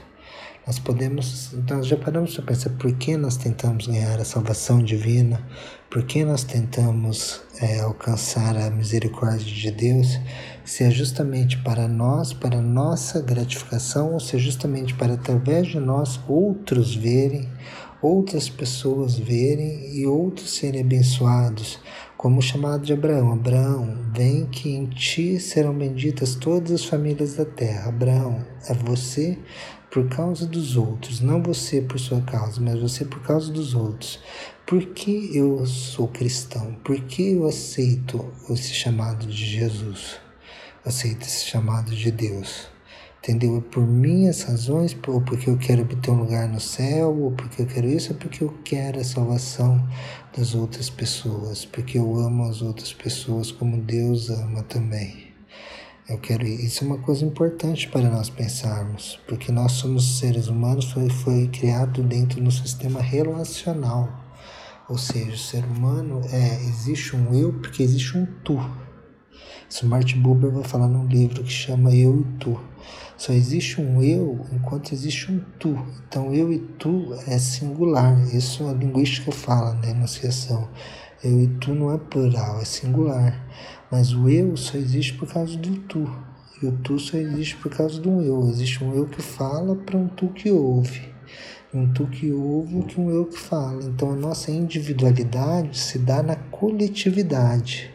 Nós 0.65 0.79
podemos, 0.79 1.53
nós 1.69 1.85
já 1.85 1.95
paramos 1.95 2.33
para 2.33 2.45
pensar 2.45 2.71
por 2.71 2.91
que 2.93 3.15
nós 3.15 3.37
tentamos 3.37 3.85
ganhar 3.85 4.19
a 4.19 4.25
salvação 4.25 4.81
divina, 4.81 5.45
por 5.91 6.03
que 6.03 6.25
nós 6.25 6.43
tentamos 6.43 7.41
é, 7.61 7.81
alcançar 7.81 8.57
a 8.57 8.71
misericórdia 8.71 9.45
de 9.45 9.69
Deus, 9.69 10.19
se 10.63 10.83
é 10.83 10.89
justamente 10.89 11.57
para 11.61 11.87
nós, 11.87 12.33
para 12.33 12.59
nossa 12.61 13.21
gratificação, 13.21 14.13
ou 14.13 14.19
se 14.19 14.37
é 14.37 14.39
justamente 14.39 14.95
para 14.95 15.13
através 15.13 15.67
de 15.67 15.79
nós 15.79 16.19
outros 16.27 16.95
verem, 16.95 17.47
outras 18.01 18.49
pessoas 18.49 19.15
verem 19.19 19.95
e 19.95 20.07
outros 20.07 20.49
serem 20.55 20.81
abençoados 20.81 21.79
como 22.25 22.39
o 22.39 22.41
chamado 22.41 22.83
de 22.83 22.91
Abraão: 22.91 23.33
Abraão, 23.33 23.99
vem 24.11 24.47
que 24.47 24.67
em 24.71 24.87
ti 24.87 25.39
serão 25.39 25.77
benditas 25.77 26.33
todas 26.33 26.71
as 26.71 26.83
famílias 26.83 27.35
da 27.35 27.45
terra. 27.45 27.89
Abraão, 27.89 28.43
é 28.67 28.73
você 28.73 29.37
por 29.91 30.09
causa 30.09 30.47
dos 30.47 30.75
outros, 30.75 31.21
não 31.21 31.43
você 31.43 31.81
por 31.81 31.99
sua 31.99 32.21
causa, 32.21 32.59
mas 32.59 32.81
você 32.81 33.05
por 33.05 33.21
causa 33.21 33.53
dos 33.53 33.75
outros. 33.75 34.19
Por 34.65 34.87
que 34.87 35.37
eu 35.37 35.63
sou 35.67 36.07
cristão? 36.07 36.75
Por 36.83 36.99
que 37.01 37.33
eu 37.33 37.45
aceito 37.45 38.25
esse 38.49 38.73
chamado 38.73 39.27
de 39.27 39.45
Jesus? 39.45 40.19
aceito 40.83 41.23
esse 41.23 41.45
chamado 41.45 41.95
de 41.95 42.11
Deus. 42.11 42.74
Entendeu? 43.27 43.57
É 43.57 43.61
por 43.71 43.83
minhas 43.87 44.43
razões, 44.43 44.95
ou 45.07 45.19
porque 45.19 45.49
eu 45.49 45.57
quero 45.57 45.81
obter 45.81 46.11
um 46.11 46.19
lugar 46.19 46.47
no 46.47 46.59
céu, 46.59 47.09
ou 47.09 47.31
porque 47.31 47.63
eu 47.63 47.65
quero 47.65 47.87
isso, 47.87 48.13
ou 48.13 48.19
porque 48.19 48.43
eu 48.43 48.53
quero 48.63 48.99
a 48.99 49.03
salvação 49.03 49.83
das 50.37 50.53
outras 50.53 50.91
pessoas, 50.91 51.65
porque 51.65 51.97
eu 51.97 52.17
amo 52.19 52.43
as 52.43 52.61
outras 52.61 52.93
pessoas 52.93 53.51
como 53.51 53.81
Deus 53.81 54.29
ama 54.29 54.61
também. 54.61 55.29
Eu 56.07 56.19
quero 56.19 56.45
isso 56.45 56.83
é 56.83 56.87
uma 56.87 56.99
coisa 56.99 57.25
importante 57.25 57.87
para 57.87 58.07
nós 58.11 58.29
pensarmos, 58.29 59.19
porque 59.27 59.51
nós 59.51 59.71
somos 59.71 60.19
seres 60.19 60.47
humanos, 60.47 60.91
foi, 60.91 61.09
foi 61.09 61.47
criado 61.47 62.03
dentro 62.03 62.39
do 62.39 62.51
sistema 62.51 63.01
relacional. 63.01 64.07
Ou 64.87 64.99
seja, 64.99 65.31
o 65.31 65.37
ser 65.37 65.65
humano 65.65 66.21
é 66.31 66.61
existe 66.61 67.15
um 67.15 67.33
eu 67.33 67.51
porque 67.53 67.81
existe 67.81 68.19
um 68.19 68.27
tu. 68.43 68.84
Isso 69.69 69.87
Martin 69.87 70.19
Buber 70.19 70.51
vai 70.51 70.63
falar 70.63 70.87
num 70.87 71.07
livro 71.07 71.43
que 71.43 71.51
chama 71.51 71.93
Eu 71.93 72.21
e 72.21 72.23
Tu. 72.39 72.59
Só 73.17 73.31
existe 73.31 73.79
um 73.79 74.01
eu 74.03 74.45
enquanto 74.51 74.91
existe 74.91 75.31
um 75.31 75.39
tu. 75.57 75.77
Então, 76.07 76.33
eu 76.33 76.51
e 76.51 76.59
tu 76.59 77.13
é 77.27 77.37
singular. 77.37 78.17
Isso 78.35 78.67
a 78.67 78.73
linguística 78.73 79.31
fala 79.31 79.73
na 79.75 79.81
né? 79.81 79.91
enunciação. 79.91 80.67
Eu 81.23 81.41
e 81.41 81.47
tu 81.47 81.73
não 81.73 81.93
é 81.93 81.97
plural, 81.97 82.61
é 82.61 82.65
singular. 82.65 83.41
Mas 83.89 84.13
o 84.13 84.29
eu 84.29 84.55
só 84.57 84.77
existe 84.77 85.13
por 85.13 85.27
causa 85.31 85.57
do 85.57 85.77
tu. 85.79 86.09
E 86.61 86.67
o 86.67 86.71
tu 86.73 86.99
só 86.99 87.17
existe 87.17 87.55
por 87.55 87.71
causa 87.71 87.99
do 87.99 88.21
eu. 88.21 88.47
Existe 88.49 88.83
um 88.83 88.93
eu 88.93 89.07
que 89.07 89.21
fala 89.21 89.75
para 89.75 89.97
um 89.97 90.07
tu 90.07 90.27
que 90.27 90.51
ouve. 90.51 91.01
Um 91.73 91.91
tu 91.93 92.07
que 92.07 92.31
ouve 92.31 92.83
que 92.83 92.99
um 92.99 93.09
eu 93.09 93.25
que 93.25 93.39
fala. 93.39 93.83
Então 93.85 94.11
a 94.11 94.15
nossa 94.15 94.51
individualidade 94.51 95.79
se 95.79 95.97
dá 95.97 96.21
na 96.21 96.35
coletividade. 96.35 97.94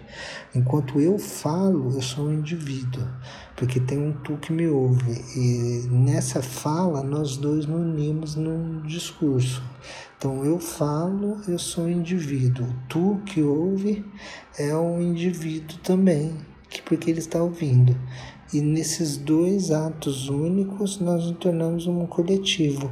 Enquanto 0.53 1.01
eu 1.01 1.17
falo, 1.17 1.95
eu 1.95 2.03
sou 2.03 2.27
um 2.27 2.35
indivíduo, 2.35 3.07
porque 3.55 3.79
tem 3.79 3.99
um 3.99 4.13
tu 4.13 4.37
que 4.37 4.53
me 4.53 4.67
ouve. 4.67 5.13
E 5.37 5.87
nessa 5.89 6.43
fala, 6.43 7.05
nós 7.05 7.37
dois 7.37 7.67
nos 7.67 7.81
unimos 7.81 8.35
num 8.35 8.83
discurso. 8.83 9.63
Então 10.19 10.45
eu 10.45 10.59
falo, 10.59 11.41
eu 11.47 11.57
sou 11.57 11.85
um 11.85 11.91
indivíduo. 11.91 12.67
Tu 12.89 13.21
que 13.27 13.41
ouve 13.41 14.05
é 14.59 14.75
um 14.75 15.01
indivíduo 15.01 15.79
também, 15.85 16.37
que 16.69 16.83
porque 16.83 17.11
ele 17.11 17.21
está 17.21 17.41
ouvindo. 17.41 17.97
E 18.53 18.61
nesses 18.61 19.17
dois 19.17 19.71
atos 19.71 20.29
únicos 20.29 20.99
nós 20.99 21.25
nos 21.25 21.39
tornamos 21.39 21.87
um 21.87 22.05
coletivo. 22.05 22.91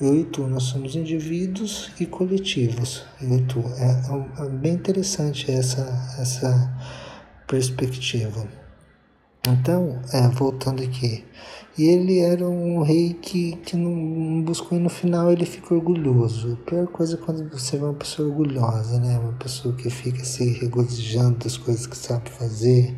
Eu 0.00 0.18
e 0.18 0.24
tu, 0.24 0.46
nós 0.48 0.64
somos 0.64 0.96
indivíduos 0.96 1.92
e 2.00 2.06
coletivos. 2.06 3.04
Eu 3.22 3.38
e 3.38 3.42
tu. 3.42 3.60
É, 3.60 4.44
é 4.44 4.48
bem 4.48 4.74
interessante 4.74 5.50
essa, 5.50 5.82
essa 6.18 6.74
perspectiva. 7.46 8.65
Então, 9.48 10.00
é, 10.12 10.28
voltando 10.28 10.82
aqui, 10.82 11.24
e 11.78 11.84
ele 11.84 12.20
era 12.20 12.48
um 12.48 12.82
rei 12.82 13.12
que, 13.12 13.54
que 13.56 13.76
não 13.76 14.42
buscou 14.42 14.78
e 14.78 14.80
no 14.80 14.88
final 14.88 15.30
ele 15.30 15.44
fica 15.44 15.74
orgulhoso. 15.74 16.54
A 16.54 16.70
pior 16.70 16.86
coisa 16.86 17.16
é 17.16 17.18
quando 17.18 17.50
você 17.50 17.76
vê 17.76 17.84
uma 17.84 17.92
pessoa 17.92 18.28
orgulhosa, 18.28 18.98
né? 18.98 19.18
Uma 19.18 19.34
pessoa 19.34 19.74
que 19.74 19.90
fica 19.90 20.24
se 20.24 20.52
regozijando 20.52 21.36
das 21.44 21.58
coisas 21.58 21.86
que 21.86 21.96
sabe 21.96 22.30
fazer, 22.30 22.96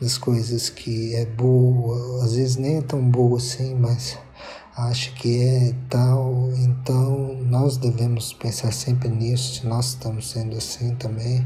das 0.00 0.16
coisas 0.16 0.70
que 0.70 1.14
é 1.16 1.26
boa, 1.26 2.24
às 2.24 2.36
vezes 2.36 2.56
nem 2.56 2.76
é 2.78 2.82
tão 2.82 3.02
boa 3.02 3.38
assim, 3.38 3.74
mas 3.74 4.16
acha 4.76 5.10
que 5.12 5.42
é 5.42 5.74
tal. 5.90 6.48
Então 6.58 7.34
nós 7.42 7.76
devemos 7.76 8.32
pensar 8.32 8.72
sempre 8.72 9.08
nisso, 9.08 9.60
se 9.60 9.66
nós 9.66 9.88
estamos 9.88 10.30
sendo 10.30 10.56
assim 10.56 10.94
também. 10.94 11.44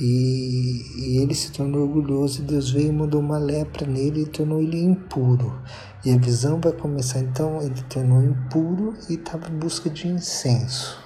E, 0.00 0.84
e, 0.96 1.18
ele 1.18 1.34
se 1.34 1.52
tornou 1.52 1.82
orgulhoso 1.82 2.42
e 2.42 2.44
Deus 2.44 2.70
veio 2.70 2.88
e 2.88 2.92
mandou 2.92 3.20
uma 3.20 3.38
lepra 3.38 3.86
nele 3.86 4.22
e 4.22 4.26
tornou 4.26 4.60
ele 4.60 4.82
impuro. 4.82 5.56
E 6.04 6.10
a 6.10 6.18
visão 6.18 6.60
vai 6.60 6.72
começar 6.72 7.20
então, 7.20 7.62
ele 7.62 7.80
tornou 7.88 8.22
impuro 8.22 8.94
e 9.08 9.14
estava 9.14 9.48
em 9.48 9.56
busca 9.56 9.88
de 9.88 10.08
incenso. 10.08 10.98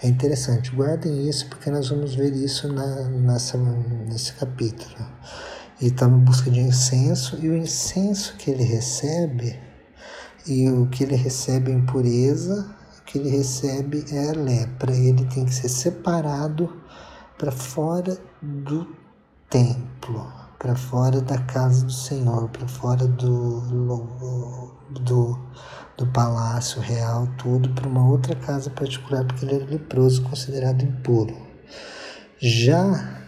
É 0.00 0.06
interessante, 0.06 0.70
guardem 0.70 1.28
isso 1.28 1.48
porque 1.48 1.70
nós 1.70 1.88
vamos 1.88 2.14
ver 2.14 2.32
isso 2.32 2.72
na, 2.72 3.08
nessa, 3.08 3.58
nesse 3.58 4.32
capítulo. 4.34 4.94
Ele 5.80 5.90
estava 5.90 6.14
em 6.14 6.20
busca 6.20 6.50
de 6.52 6.60
incenso 6.60 7.36
e 7.42 7.48
o 7.48 7.56
incenso 7.56 8.36
que 8.36 8.48
ele 8.50 8.62
recebe 8.62 9.58
e 10.46 10.68
o 10.70 10.86
que 10.86 11.02
ele 11.02 11.16
recebe 11.16 11.72
é 11.72 11.74
impureza, 11.74 12.74
o 13.00 13.02
que 13.04 13.18
ele 13.18 13.28
recebe 13.28 14.04
é 14.12 14.30
a 14.30 14.32
lepra. 14.32 14.94
Ele 14.94 15.24
tem 15.26 15.44
que 15.44 15.54
ser 15.54 15.68
separado 15.68 16.72
para 17.38 17.52
fora 17.52 18.18
do 18.42 18.86
templo, 19.48 20.26
para 20.58 20.74
fora 20.74 21.20
da 21.20 21.38
casa 21.38 21.86
do 21.86 21.92
Senhor, 21.92 22.48
para 22.48 22.66
fora 22.66 23.06
do, 23.06 23.60
do, 24.90 25.38
do 25.96 26.06
palácio 26.08 26.80
real, 26.80 27.28
tudo 27.38 27.68
para 27.70 27.88
uma 27.88 28.08
outra 28.08 28.34
casa 28.34 28.68
particular, 28.70 29.24
porque 29.24 29.44
ele 29.44 29.54
era 29.54 29.64
leproso, 29.64 30.22
considerado 30.22 30.82
impuro. 30.82 31.34
Já 32.40 33.22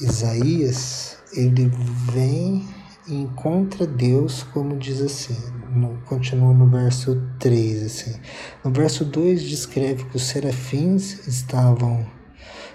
Isaías, 0.00 1.18
ele 1.32 1.70
vem 2.12 2.68
e 3.06 3.14
encontra 3.14 3.86
Deus, 3.86 4.42
como 4.42 4.76
diz 4.76 5.00
assim, 5.00 5.36
no, 5.70 5.98
continua 6.02 6.52
no 6.52 6.68
verso 6.68 7.20
3, 7.38 7.84
assim. 7.84 8.20
No 8.64 8.72
verso 8.72 9.04
2 9.04 9.42
descreve 9.42 10.04
que 10.04 10.16
os 10.16 10.24
serafins 10.24 11.26
estavam 11.26 12.06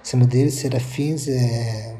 cima 0.08 0.26
deles, 0.26 0.54
serafins 0.54 1.28
é, 1.28 1.98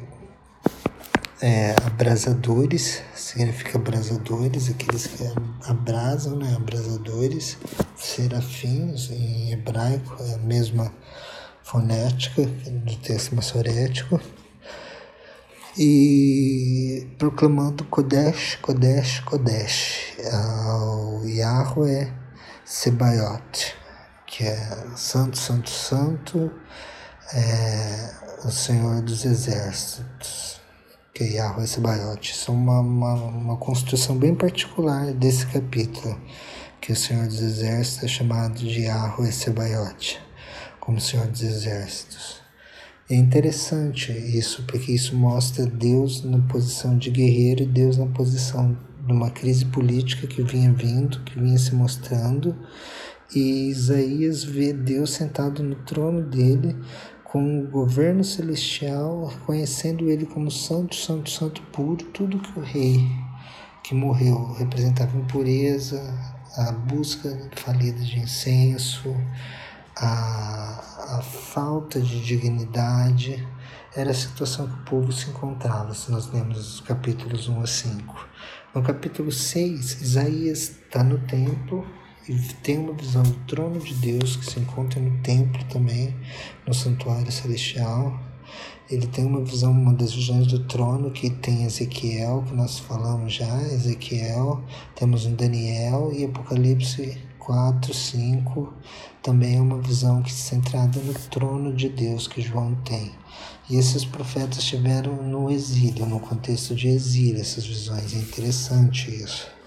é 1.42 1.74
abrasadores, 1.84 3.02
significa 3.14 3.76
abrasadores, 3.76 4.70
aqueles 4.70 5.06
que 5.06 5.24
abrasam, 5.68 6.36
né? 6.36 6.54
Abrasadores, 6.56 7.58
serafins 7.94 9.10
em 9.10 9.52
hebraico, 9.52 10.16
é 10.22 10.36
a 10.36 10.38
mesma 10.38 10.90
fonética 11.62 12.46
do 12.46 12.96
texto 12.96 13.36
massorético. 13.36 14.18
E 15.76 17.06
proclamando 17.18 17.84
Kodesh, 17.84 18.56
Kodesh, 18.62 19.20
Kodesh 19.20 20.16
ao 20.32 21.26
Yahweh 21.26 22.10
Sebaiot, 22.64 23.74
que 24.26 24.44
é 24.44 24.86
Santo, 24.96 25.36
Santo, 25.36 25.68
Santo, 25.68 26.50
é, 27.32 28.10
o 28.44 28.50
Senhor 28.50 29.02
dos 29.02 29.24
Exércitos, 29.24 30.60
que 31.12 31.24
é 31.24 31.32
Yahweh 31.34 31.66
Sebaiote. 31.66 32.32
Isso 32.32 32.50
é 32.50 32.54
uma, 32.54 32.80
uma, 32.80 33.14
uma 33.14 33.56
construção 33.56 34.16
bem 34.16 34.34
particular 34.34 35.12
desse 35.12 35.46
capítulo, 35.46 36.18
que 36.80 36.92
o 36.92 36.96
Senhor 36.96 37.26
dos 37.26 37.40
Exércitos 37.40 38.04
é 38.04 38.08
chamado 38.08 38.54
de 38.54 38.82
Yahweh 38.82 39.32
Sebaiote, 39.32 40.20
como 40.80 41.00
Senhor 41.00 41.26
dos 41.26 41.42
Exércitos. 41.42 42.40
É 43.10 43.14
interessante 43.14 44.12
isso, 44.12 44.64
porque 44.66 44.92
isso 44.92 45.16
mostra 45.16 45.64
Deus 45.64 46.22
na 46.22 46.38
posição 46.40 46.96
de 46.96 47.10
guerreiro 47.10 47.62
e 47.62 47.66
Deus 47.66 47.96
na 47.96 48.06
posição 48.06 48.76
de 49.06 49.12
uma 49.12 49.30
crise 49.30 49.64
política 49.64 50.26
que 50.26 50.42
vinha 50.42 50.70
vindo, 50.72 51.22
que 51.24 51.40
vinha 51.40 51.58
se 51.58 51.74
mostrando, 51.74 52.54
e 53.34 53.68
Isaías 53.68 54.44
vê 54.44 54.72
Deus 54.72 55.10
sentado 55.10 55.62
no 55.62 55.74
trono 55.76 56.22
dele, 56.22 56.76
com 57.28 57.60
o 57.60 57.68
governo 57.68 58.24
celestial, 58.24 59.26
reconhecendo 59.26 60.10
ele 60.10 60.24
como 60.24 60.50
santo, 60.50 60.94
santo, 60.94 61.28
santo 61.30 61.60
puro, 61.72 62.02
tudo 62.06 62.38
que 62.38 62.58
o 62.58 62.62
rei 62.62 63.06
que 63.84 63.94
morreu 63.94 64.54
representava 64.54 65.16
impureza, 65.16 66.02
a 66.56 66.72
busca 66.72 67.50
falida 67.56 68.00
de 68.00 68.18
incenso, 68.18 69.14
a, 69.96 71.18
a 71.18 71.22
falta 71.22 72.00
de 72.00 72.20
dignidade, 72.22 73.46
era 73.94 74.10
a 74.10 74.14
situação 74.14 74.66
que 74.66 74.74
o 74.74 74.84
povo 74.84 75.12
se 75.12 75.28
encontrava, 75.28 75.94
se 75.94 76.10
nós 76.10 76.30
lemos 76.32 76.74
os 76.74 76.80
capítulos 76.80 77.48
1 77.48 77.60
a 77.60 77.66
5. 77.66 78.28
No 78.74 78.82
capítulo 78.82 79.30
6, 79.30 80.02
Isaías 80.02 80.70
está 80.70 81.02
no 81.02 81.18
templo 81.18 81.86
e 82.28 82.36
tem 82.62 82.76
uma 82.76 82.92
visão 82.92 83.22
do 83.22 83.34
trono 83.46 83.80
de 83.80 83.94
Deus 83.94 84.36
que 84.36 84.44
se 84.44 84.60
encontra 84.60 85.00
no 85.00 85.18
templo 85.22 85.64
também, 85.64 86.14
no 86.66 86.74
santuário 86.74 87.32
celestial. 87.32 88.20
Ele 88.90 89.06
tem 89.06 89.24
uma 89.24 89.42
visão, 89.42 89.70
uma 89.72 89.94
das 89.94 90.12
visões 90.12 90.46
do 90.46 90.64
trono 90.66 91.10
que 91.10 91.30
tem 91.30 91.64
Ezequiel, 91.64 92.44
que 92.46 92.54
nós 92.54 92.78
falamos 92.78 93.32
já, 93.32 93.62
Ezequiel, 93.62 94.62
temos 94.94 95.24
um 95.24 95.34
Daniel 95.34 96.10
e 96.12 96.24
Apocalipse 96.24 97.18
4, 97.38 97.94
5, 97.94 98.74
também 99.22 99.56
é 99.56 99.60
uma 99.60 99.80
visão 99.80 100.22
que 100.22 100.30
se 100.30 100.50
centrada 100.50 101.00
no 101.00 101.14
trono 101.14 101.74
de 101.74 101.88
Deus 101.88 102.28
que 102.28 102.42
João 102.42 102.74
tem. 102.84 103.10
E 103.70 103.76
esses 103.76 104.04
profetas 104.04 104.58
estiveram 104.58 105.22
no 105.22 105.50
exílio, 105.50 106.04
no 106.04 106.20
contexto 106.20 106.74
de 106.74 106.88
exílio, 106.88 107.40
essas 107.40 107.66
visões. 107.66 108.14
É 108.14 108.18
interessante 108.18 109.10
isso. 109.10 109.57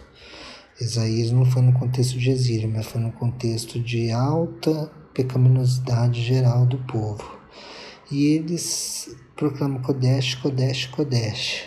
Isaías 0.81 1.31
não 1.31 1.45
foi 1.45 1.61
no 1.61 1.73
contexto 1.73 2.17
de 2.17 2.31
exílio, 2.31 2.69
mas 2.69 2.85
foi 2.85 2.99
no 2.99 3.11
contexto 3.11 3.79
de 3.79 4.11
alta 4.11 4.91
pecaminosidade 5.13 6.21
geral 6.21 6.65
do 6.65 6.77
povo. 6.79 7.39
E 8.11 8.25
eles 8.33 9.15
proclamam 9.35 9.81
Kodesh, 9.81 10.35
Kodesh, 10.35 10.87
Kodesh. 10.87 11.63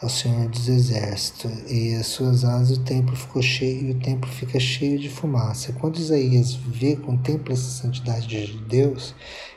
ao 0.00 0.08
Senhor 0.08 0.48
dos 0.48 0.68
Exércitos, 0.68 1.50
e 1.68 1.92
as 1.94 2.06
suas 2.06 2.44
asas 2.44 2.78
o 2.78 2.84
templo 2.84 3.16
ficou 3.16 3.42
cheio, 3.42 3.88
e 3.88 3.90
o 3.90 3.98
templo 4.00 4.30
fica 4.30 4.58
cheio 4.60 4.98
de 4.98 5.08
fumaça. 5.08 5.72
Quando 5.72 5.98
Isaías 5.98 6.54
vê, 6.54 6.94
contempla 6.94 7.52
essa 7.52 7.82
santidade 7.82 8.28
de 8.28 8.58
Deus, 8.58 9.14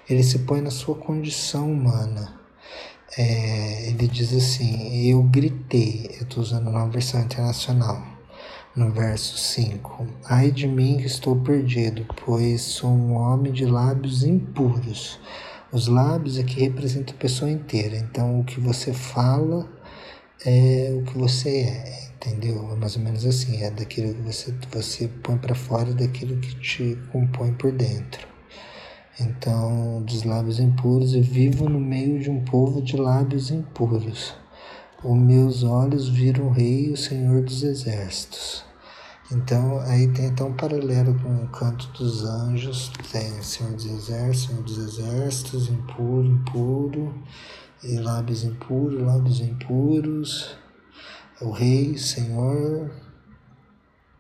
ele 0.09 0.23
se 0.23 0.39
põe 0.39 0.59
na 0.61 0.71
sua 0.71 0.95
condição 0.95 1.71
humana. 1.71 2.39
É, 3.17 3.89
ele 3.89 4.07
diz 4.07 4.33
assim: 4.33 5.07
Eu 5.09 5.21
gritei, 5.23 6.09
eu 6.19 6.23
estou 6.23 6.41
usando 6.41 6.69
uma 6.69 6.87
versão 6.89 7.21
internacional, 7.21 8.01
no 8.75 8.91
verso 8.91 9.37
5: 9.37 10.07
Ai 10.25 10.51
de 10.51 10.67
mim 10.67 10.97
que 10.97 11.05
estou 11.05 11.35
perdido, 11.35 12.05
pois 12.25 12.61
sou 12.61 12.89
um 12.89 13.13
homem 13.13 13.51
de 13.51 13.65
lábios 13.65 14.23
impuros. 14.23 15.19
Os 15.71 15.87
lábios 15.87 16.37
aqui 16.37 16.61
representam 16.61 17.15
a 17.15 17.17
pessoa 17.17 17.49
inteira, 17.49 17.97
então 17.97 18.39
o 18.39 18.43
que 18.43 18.59
você 18.59 18.93
fala 18.93 19.69
é 20.45 20.93
o 20.97 21.03
que 21.03 21.17
você 21.17 21.49
é, 21.49 22.09
entendeu? 22.15 22.71
É 22.73 22.75
mais 22.75 22.95
ou 22.97 23.01
menos 23.01 23.25
assim, 23.25 23.61
é 23.61 23.71
daquilo 23.71 24.13
que 24.13 24.21
você, 24.21 24.53
você 24.71 25.07
põe 25.07 25.37
para 25.37 25.55
fora 25.55 25.93
daquilo 25.93 26.37
que 26.37 26.55
te 26.55 26.97
compõe 27.11 27.53
por 27.53 27.71
dentro. 27.71 28.27
Então, 29.19 30.01
dos 30.01 30.23
lábios 30.23 30.59
impuros, 30.59 31.13
eu 31.13 31.21
vivo 31.21 31.69
no 31.69 31.79
meio 31.79 32.19
de 32.19 32.29
um 32.29 32.43
povo 32.43 32.81
de 32.81 32.97
lábios 32.97 33.51
impuros. 33.51 34.40
Os 35.03 35.17
meus 35.17 35.63
olhos 35.63 36.07
viram 36.09 36.49
o 36.49 36.51
Rei, 36.51 36.91
o 36.91 36.95
Senhor 36.95 37.41
dos 37.41 37.63
Exércitos. 37.63 38.63
Então, 39.31 39.79
aí 39.79 40.07
tem 40.09 40.27
até 40.27 40.43
um 40.43 40.53
paralelo 40.53 41.17
com 41.23 41.43
o 41.43 41.47
canto 41.47 41.87
dos 41.93 42.23
anjos, 42.23 42.91
tem 43.11 43.41
Senhor 43.41 43.73
dos 43.73 43.87
Exércitos, 43.87 44.41
Senhor 44.43 44.63
dos 44.63 44.77
Exércitos, 44.77 45.69
impuro, 45.69 46.27
impuro, 46.27 47.15
e 47.83 47.97
lábios 47.97 48.43
impuros, 48.43 49.01
lábios 49.01 49.39
impuros, 49.39 50.55
o 51.41 51.49
rei, 51.49 51.97
Senhor, 51.97 52.91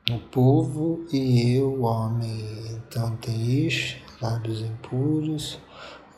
o 0.09 0.17
povo 0.31 1.05
e 1.13 1.57
eu, 1.57 1.83
homem. 1.83 2.43
Então 2.71 3.15
tem 3.17 3.67
Ish, 3.67 3.97
lábios 4.19 4.61
impuros, 4.61 5.59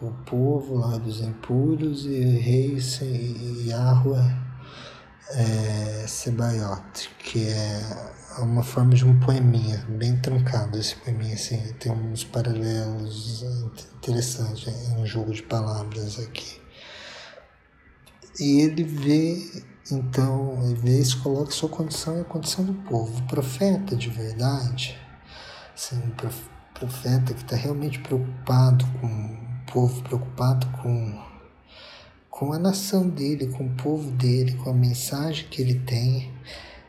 o 0.02 0.10
povo, 0.26 0.76
lábios 0.76 1.20
impuros, 1.20 2.06
e 2.06 2.12
o 2.12 2.40
rei, 2.40 2.78
Yahweh, 3.68 4.53
é, 5.30 6.06
Sebaiote, 6.08 7.10
que 7.20 7.48
é 7.48 8.14
uma 8.40 8.64
forma 8.64 8.94
de 8.94 9.06
um 9.06 9.20
poeminha, 9.20 9.86
bem 9.90 10.20
truncado 10.20 10.78
esse 10.78 10.96
poeminha, 10.96 11.36
assim, 11.36 11.58
tem 11.80 11.92
uns 11.92 12.24
paralelos 12.24 13.44
interessantes 13.98 14.68
em 14.68 14.98
um 14.98 15.06
jogo 15.06 15.34
de 15.34 15.44
palavras 15.44 16.20
aqui. 16.20 16.62
E 18.40 18.62
ele 18.62 18.84
vê, 18.84 19.64
então, 19.92 20.60
ele 20.64 20.76
vê 20.76 21.02
e 21.02 21.16
coloca 21.18 21.52
sua 21.52 21.70
condição 21.70 22.18
e 22.18 22.22
a 22.22 22.26
condição 22.26 22.66
do 22.66 22.74
povo. 22.74 23.20
O 23.20 23.28
profeta 23.28 23.96
de 23.96 24.10
verdade, 24.10 25.00
assim, 25.76 25.98
um 25.98 26.12
profeta 26.74 27.34
que 27.34 27.44
está 27.44 27.56
realmente 27.56 28.00
preocupado 28.00 28.86
com 29.00 29.08
o 29.08 29.72
povo, 29.72 30.02
preocupado 30.02 30.66
com, 30.82 31.24
com 32.46 32.54
a 32.54 32.60
nação 32.60 33.08
dele, 33.08 33.48
com 33.48 33.66
o 33.66 33.76
povo 33.76 34.12
dele, 34.12 34.54
com 34.54 34.70
a 34.70 34.74
mensagem 34.74 35.48
que 35.50 35.62
ele 35.62 35.76
tem, 35.80 36.32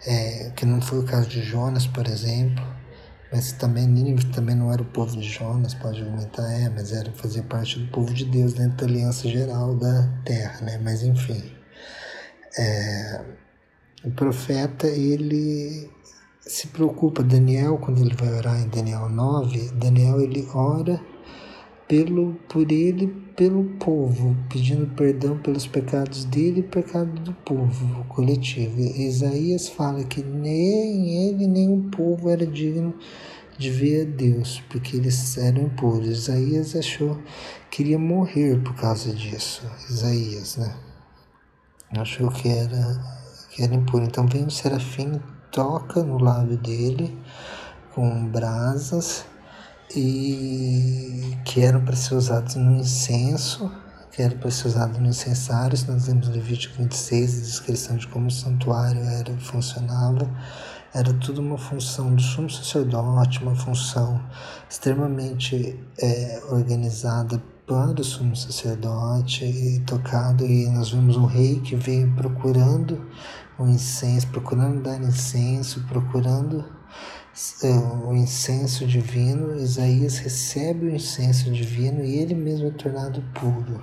é, 0.06 0.50
que 0.56 0.66
não 0.66 0.80
foi 0.80 0.98
o 1.00 1.04
caso 1.04 1.28
de 1.28 1.42
Jonas, 1.42 1.86
por 1.86 2.06
exemplo 2.06 2.64
mas 3.34 3.50
também 3.50 3.88
Nínive 3.88 4.26
também 4.26 4.54
não 4.54 4.72
era 4.72 4.80
o 4.80 4.84
povo 4.84 5.16
de 5.16 5.28
Jonas, 5.28 5.74
pode 5.74 6.00
argumentar, 6.00 6.48
é, 6.52 6.68
mas 6.68 6.92
era 6.92 7.10
fazer 7.14 7.42
parte 7.42 7.80
do 7.80 7.90
povo 7.90 8.14
de 8.14 8.24
Deus 8.26 8.52
dentro 8.52 8.76
da 8.76 8.84
aliança 8.84 9.28
geral 9.28 9.74
da 9.74 10.08
terra, 10.24 10.60
né? 10.60 10.80
Mas 10.80 11.02
enfim, 11.02 11.42
é, 12.56 13.24
o 14.04 14.12
profeta 14.12 14.86
ele 14.86 15.90
se 16.42 16.68
preocupa. 16.68 17.24
Daniel, 17.24 17.76
quando 17.78 18.00
ele 18.02 18.14
vai 18.14 18.32
orar 18.34 18.60
em 18.60 18.68
Daniel 18.68 19.08
9, 19.08 19.72
Daniel 19.72 20.20
ele 20.20 20.48
ora 20.54 21.00
pelo 21.88 22.34
por 22.48 22.70
ele 22.70 23.06
pelo 23.36 23.64
povo, 23.78 24.36
pedindo 24.48 24.86
perdão 24.94 25.36
pelos 25.38 25.66
pecados 25.66 26.24
dele 26.24 26.60
e 26.60 26.62
pecado 26.62 27.20
do 27.20 27.32
povo 27.32 28.04
coletivo. 28.04 28.80
Isaías 28.80 29.68
fala 29.68 30.04
que 30.04 30.22
nem 30.22 31.28
ele 31.28 31.46
nem 31.46 31.72
o 31.72 31.90
povo 31.90 32.30
era 32.30 32.46
digno 32.46 32.94
de 33.58 33.70
ver 33.70 34.02
a 34.02 34.10
Deus, 34.10 34.62
porque 34.68 34.96
eles 34.96 35.36
eram 35.36 35.62
impuros. 35.62 36.08
Isaías 36.08 36.76
achou 36.76 37.18
que 37.70 37.82
iria 37.82 37.98
morrer 37.98 38.60
por 38.62 38.74
causa 38.74 39.12
disso. 39.12 39.62
Isaías, 39.90 40.56
né? 40.56 40.74
Achou 41.96 42.28
que 42.30 42.48
era 42.48 43.14
que 43.50 43.62
era 43.62 43.74
impuro. 43.74 44.04
Então 44.04 44.26
vem 44.26 44.44
o 44.44 44.50
serafim, 44.50 45.20
toca 45.52 46.02
no 46.02 46.18
lábio 46.18 46.56
dele 46.56 47.16
com 47.94 48.26
brasas 48.26 49.24
e 49.94 51.36
que 51.44 51.60
eram 51.60 51.84
para 51.84 51.96
ser 51.96 52.14
usados 52.14 52.54
no 52.54 52.76
incenso, 52.76 53.70
que 54.12 54.22
eram 54.22 54.38
para 54.38 54.50
ser 54.50 54.68
usados 54.68 54.98
no 54.98 55.08
incensário. 55.08 55.78
Nós 55.88 56.06
vemos 56.06 56.28
Levítico 56.28 56.76
26 56.78 57.38
a 57.38 57.42
descrição 57.42 57.96
de 57.96 58.06
como 58.08 58.28
o 58.28 58.30
santuário 58.30 59.00
era 59.02 59.36
funcionava. 59.38 60.28
Era 60.94 61.12
tudo 61.14 61.40
uma 61.40 61.58
função 61.58 62.14
do 62.14 62.22
sumo 62.22 62.48
sacerdote, 62.48 63.42
uma 63.42 63.56
função 63.56 64.20
extremamente 64.70 65.76
é, 66.00 66.40
organizada 66.50 67.42
para 67.66 68.00
o 68.00 68.04
sumo 68.04 68.36
sacerdote 68.36 69.44
e 69.44 69.80
tocado. 69.80 70.46
E 70.46 70.68
nós 70.70 70.90
vemos 70.90 71.16
um 71.16 71.24
rei 71.24 71.60
que 71.60 71.74
veio 71.74 72.12
procurando 72.14 73.04
o 73.58 73.66
incenso, 73.66 74.28
procurando 74.28 74.82
dar 74.82 75.02
incenso, 75.02 75.82
procurando 75.88 76.64
o 78.06 78.14
incenso 78.14 78.86
divino, 78.86 79.56
Isaías 79.56 80.18
recebe 80.18 80.86
o 80.86 80.94
incenso 80.94 81.50
divino 81.50 82.04
e 82.04 82.18
ele 82.18 82.32
mesmo 82.32 82.68
é 82.68 82.70
tornado 82.70 83.20
puro. 83.34 83.82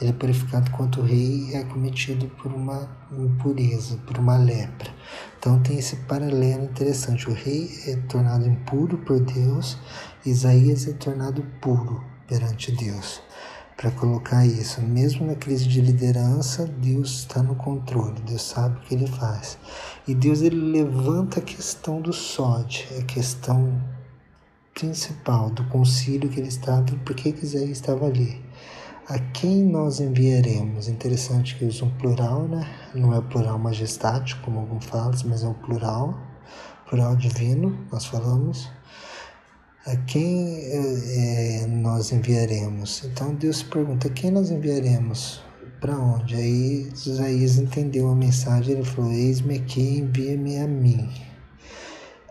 Ele 0.00 0.10
é 0.10 0.12
purificado 0.12 0.72
quanto 0.72 1.00
rei 1.00 1.54
é 1.54 1.62
cometido 1.62 2.26
por 2.42 2.52
uma 2.52 2.88
impureza, 3.12 3.96
por 3.98 4.18
uma 4.18 4.36
lepra. 4.36 4.90
Então 5.38 5.62
tem 5.62 5.78
esse 5.78 5.94
paralelo 5.96 6.64
interessante. 6.64 7.30
O 7.30 7.32
rei 7.32 7.70
é 7.86 7.96
tornado 8.08 8.48
impuro 8.48 8.98
por 8.98 9.20
Deus, 9.20 9.78
Isaías 10.26 10.88
é 10.88 10.92
tornado 10.92 11.42
puro 11.60 12.04
perante 12.26 12.72
Deus 12.72 13.22
para 13.80 13.90
colocar 13.92 14.44
isso. 14.44 14.82
Mesmo 14.82 15.26
na 15.26 15.34
crise 15.34 15.66
de 15.66 15.80
liderança, 15.80 16.66
Deus 16.66 17.20
está 17.20 17.42
no 17.42 17.54
controle, 17.54 18.20
Deus 18.26 18.42
sabe 18.42 18.76
o 18.76 18.80
que 18.82 18.94
ele 18.94 19.06
faz. 19.06 19.56
E 20.10 20.14
Deus 20.16 20.42
ele 20.42 20.56
levanta 20.56 21.38
a 21.38 21.42
questão 21.42 22.00
do 22.00 22.12
sode, 22.12 22.84
a 22.98 23.02
questão 23.04 23.80
principal 24.74 25.50
do 25.50 25.62
concílio 25.68 26.28
que 26.28 26.40
ele 26.40 26.48
estava, 26.48 26.82
por 26.82 27.14
que 27.14 27.28
Isaías 27.28 27.70
estava 27.70 28.06
ali. 28.06 28.44
A 29.06 29.20
quem 29.20 29.62
nós 29.62 30.00
enviaremos? 30.00 30.88
Interessante 30.88 31.54
que 31.54 31.64
usa 31.64 31.84
um 31.84 31.90
plural, 31.90 32.48
né? 32.48 32.68
Não 32.92 33.14
é 33.14 33.20
plural 33.20 33.56
majestático, 33.56 34.42
como 34.42 34.58
alguns 34.58 34.84
falam, 34.84 35.12
mas 35.26 35.44
é 35.44 35.46
um 35.46 35.54
plural, 35.54 36.18
plural 36.88 37.14
divino, 37.14 37.78
nós 37.92 38.04
falamos 38.04 38.68
a 39.86 39.94
quem 39.94 40.58
é, 40.72 41.66
nós 41.68 42.10
enviaremos? 42.10 43.04
Então 43.04 43.32
Deus 43.32 43.62
pergunta: 43.62 44.08
a 44.08 44.10
quem 44.10 44.32
nós 44.32 44.50
enviaremos? 44.50 45.40
Para 45.80 45.96
onde? 45.96 46.34
Aí 46.34 46.92
Isaías 46.94 47.56
entendeu 47.56 48.10
a 48.10 48.14
mensagem, 48.14 48.74
ele 48.74 48.84
falou: 48.84 49.10
Eis-me 49.10 49.56
aqui, 49.56 49.98
envia-me 49.98 50.58
a 50.58 50.66
mim. 50.66 51.10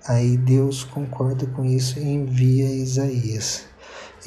Aí 0.05 0.37
Deus 0.37 0.83
concorda 0.83 1.47
com 1.47 1.65
isso 1.65 1.97
e 1.97 2.03
envia 2.03 2.69
Isaías. 2.69 3.65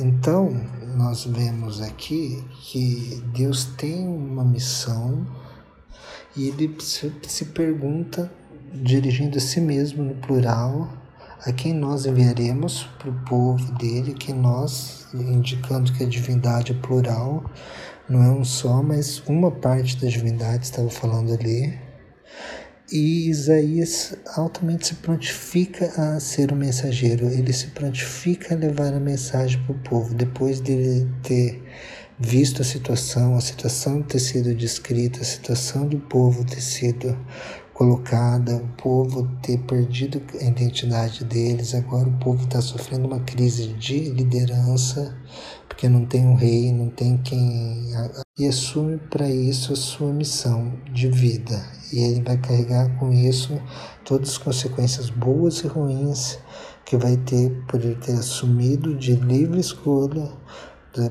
Então, 0.01 0.51
nós 0.97 1.25
vemos 1.25 1.81
aqui 1.81 2.43
que 2.63 3.23
Deus 3.33 3.67
tem 3.77 4.09
uma 4.09 4.45
missão 4.45 5.25
e 6.37 6.49
ele 6.49 6.77
se 6.81 7.45
pergunta, 7.47 8.33
dirigindo 8.73 9.39
a 9.39 9.41
si 9.41 9.61
mesmo 9.61 10.03
no 10.03 10.15
plural, 10.15 10.91
a 11.45 11.53
quem 11.53 11.73
nós 11.75 12.07
enviaremos 12.07 12.89
para 12.99 13.11
o 13.11 13.21
povo 13.25 13.73
dele, 13.75 14.15
que 14.15 14.33
nós, 14.33 15.07
indicando 15.13 15.93
que 15.93 16.05
a 16.05 16.09
divindade 16.09 16.73
é 16.73 16.75
plural, 16.75 17.45
não 18.09 18.23
é 18.23 18.31
um 18.31 18.45
só, 18.45 18.83
mas 18.83 19.23
uma 19.27 19.51
parte 19.51 19.97
da 19.97 20.09
divindade 20.09 20.65
estava 20.65 20.89
falando 20.91 21.33
ali. 21.33 21.79
E 22.91 23.31
Isaías 23.31 24.15
altamente 24.37 24.89
se 24.89 24.95
prontifica 24.97 25.87
a 25.97 26.21
ser 26.21 26.53
o 26.53 26.57
mensageiro, 26.57 27.27
ele 27.27 27.53
se 27.53 27.69
prontifica 27.69 28.55
a 28.55 28.59
levar 28.59 28.93
a 28.93 29.01
mensagem 29.01 29.63
para 29.63 29.73
o 29.73 29.79
povo, 29.79 30.15
depois 30.15 30.61
dele 30.61 31.09
ter 31.23 31.63
visto 32.19 32.61
a 32.61 32.65
situação, 32.65 33.35
a 33.35 33.41
situação 33.41 34.03
ter 34.03 34.19
sido 34.19 34.55
descrita, 34.55 35.21
a 35.21 35.25
situação 35.25 35.87
do 35.87 35.99
povo 35.99 36.45
ter 36.45 36.61
sido 36.61 37.17
colocada, 37.73 38.57
o 38.57 38.69
povo 38.77 39.27
ter 39.43 39.59
perdido 39.59 40.23
a 40.41 40.45
identidade 40.45 41.25
deles, 41.25 41.75
agora 41.75 42.09
o 42.09 42.19
povo 42.19 42.45
está 42.45 42.61
sofrendo 42.61 43.09
uma 43.09 43.21
crise 43.21 43.69
de 43.69 44.11
liderança, 44.11 45.17
porque 45.73 45.89
não 45.89 46.05
tem 46.05 46.27
um 46.27 46.35
rei, 46.35 46.71
não 46.71 46.91
tem 46.91 47.17
quem. 47.17 47.91
E 48.39 48.47
assume 48.47 48.99
para 48.99 49.29
isso 49.29 49.73
a 49.73 49.77
sua 49.77 50.13
missão 50.13 50.79
de 50.93 51.09
vida. 51.09 51.65
E 51.91 51.99
ele 51.99 52.23
vai 52.23 52.37
carregar 52.37 52.95
com 52.99 53.11
isso 53.11 53.59
todas 54.05 54.31
as 54.31 54.39
consequências 54.39 55.09
boas 55.09 55.61
e 55.61 55.67
ruins 55.67 56.39
que 56.85 56.97
vai 56.99 57.17
ter 57.17 57.51
por 57.67 57.81
ele 57.81 57.95
ter 57.95 58.13
assumido 58.13 58.95
de 58.95 59.15
livre 59.15 59.61
escolha, 59.61 60.31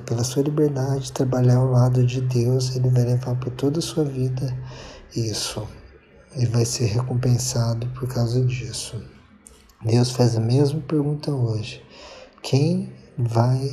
pela 0.06 0.24
sua 0.24 0.44
liberdade, 0.44 1.12
trabalhar 1.12 1.58
ao 1.58 1.72
lado 1.72 2.06
de 2.06 2.22
Deus, 2.22 2.76
ele 2.76 2.90
vai 2.90 3.04
levar 3.04 3.36
por 3.40 3.50
toda 3.54 3.80
a 3.80 3.82
sua 3.82 4.04
vida 4.04 4.56
isso 5.16 5.68
e 6.38 6.46
vai 6.46 6.66
ser 6.66 6.86
recompensado 6.86 7.88
por 8.00 8.08
causa 8.08 8.46
disso. 8.46 9.02
Deus 9.84 10.12
faz 10.12 10.36
a 10.36 10.40
mesma 10.40 10.80
pergunta 10.82 11.32
hoje: 11.32 11.84
quem 12.44 12.94
vai, 13.18 13.72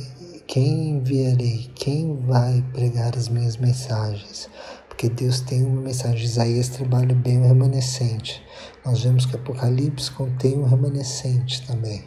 quem 0.49 0.97
enviarei? 0.97 1.69
Quem 1.75 2.25
vai 2.25 2.65
pregar 2.73 3.15
as 3.15 3.29
minhas 3.29 3.55
mensagens? 3.55 4.49
Porque 4.87 5.07
Deus 5.07 5.41
tem 5.41 5.63
uma 5.63 5.79
mensagem. 5.79 6.25
Isaías 6.25 6.69
trabalha 6.69 7.13
bem 7.13 7.37
o 7.37 7.47
remanescente. 7.47 8.41
Nós 8.83 9.03
vemos 9.03 9.27
que 9.27 9.35
Apocalipse 9.35 10.09
contém 10.09 10.57
um 10.57 10.65
remanescente 10.65 11.67
também. 11.67 12.03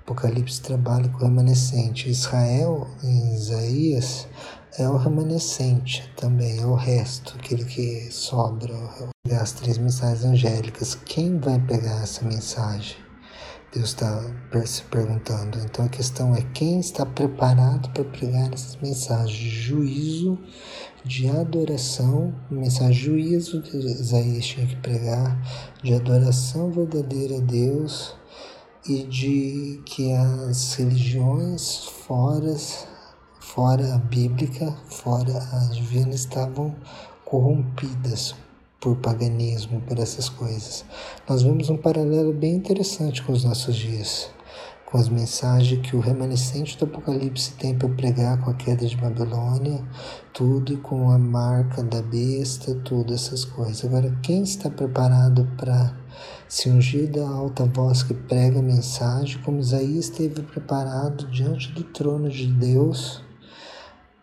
Apocalipse 0.00 0.60
trabalha 0.60 1.08
com 1.08 1.18
o 1.18 1.26
remanescente. 1.26 2.08
Israel, 2.08 2.86
em 3.02 3.34
Isaías, 3.34 4.28
é 4.78 4.88
o 4.88 4.96
remanescente 4.96 6.08
também, 6.16 6.60
é 6.60 6.66
o 6.66 6.76
resto, 6.76 7.34
aquele 7.36 7.64
que 7.64 8.12
sobra, 8.12 8.72
as 9.28 9.50
três 9.50 9.76
mensagens 9.76 10.24
angélicas. 10.24 10.94
Quem 10.94 11.36
vai 11.36 11.58
pegar 11.58 12.00
essa 12.04 12.24
mensagem? 12.24 13.01
Deus 13.72 13.88
está 13.88 14.22
se 14.66 14.82
perguntando. 14.82 15.58
Então 15.60 15.86
a 15.86 15.88
questão 15.88 16.34
é 16.34 16.42
quem 16.52 16.78
está 16.78 17.06
preparado 17.06 17.88
para 17.90 18.04
pregar 18.04 18.52
essas 18.52 18.76
mensagens 18.76 19.34
de 19.34 19.48
juízo, 19.48 20.38
de 21.02 21.26
adoração, 21.30 22.34
mensagem 22.50 22.92
de 22.92 23.00
juízo 23.00 23.62
que 23.62 23.74
Isaías 23.78 24.44
tinha 24.44 24.66
que 24.66 24.76
pregar, 24.76 25.40
de 25.82 25.94
adoração 25.94 26.70
verdadeira 26.70 27.38
a 27.38 27.40
Deus 27.40 28.14
e 28.86 29.04
de 29.04 29.80
que 29.86 30.12
as 30.12 30.74
religiões 30.74 31.86
fora, 32.06 32.54
fora 33.40 33.94
a 33.94 33.98
bíblica, 33.98 34.70
fora 34.86 35.32
a 35.50 35.72
divina, 35.72 36.14
estavam 36.14 36.76
corrompidas 37.24 38.34
por 38.82 38.96
paganismo, 38.96 39.80
por 39.82 39.96
essas 40.00 40.28
coisas. 40.28 40.84
Nós 41.28 41.44
vemos 41.44 41.70
um 41.70 41.76
paralelo 41.76 42.32
bem 42.32 42.56
interessante 42.56 43.22
com 43.22 43.32
os 43.32 43.44
nossos 43.44 43.76
dias, 43.76 44.28
com 44.84 44.98
as 44.98 45.08
mensagens 45.08 45.88
que 45.88 45.94
o 45.94 46.00
remanescente 46.00 46.76
do 46.76 46.86
Apocalipse 46.86 47.52
tem 47.52 47.78
para 47.78 47.88
pregar 47.88 48.40
com 48.42 48.50
a 48.50 48.54
queda 48.54 48.84
de 48.84 48.96
Babilônia, 48.96 49.84
tudo 50.34 50.76
com 50.78 51.12
a 51.12 51.18
marca 51.18 51.80
da 51.84 52.02
besta, 52.02 52.74
tudo 52.84 53.14
essas 53.14 53.44
coisas. 53.44 53.84
Agora, 53.84 54.18
quem 54.20 54.42
está 54.42 54.68
preparado 54.68 55.48
para 55.56 55.96
se 56.48 56.68
ungir 56.68 57.08
da 57.08 57.26
alta 57.26 57.64
voz 57.64 58.02
que 58.02 58.14
prega 58.14 58.58
a 58.58 58.62
mensagem, 58.62 59.40
como 59.42 59.60
Isaías 59.60 60.06
esteve 60.06 60.42
preparado 60.42 61.30
diante 61.30 61.70
do 61.70 61.84
trono 61.84 62.28
de 62.28 62.48
Deus, 62.48 63.22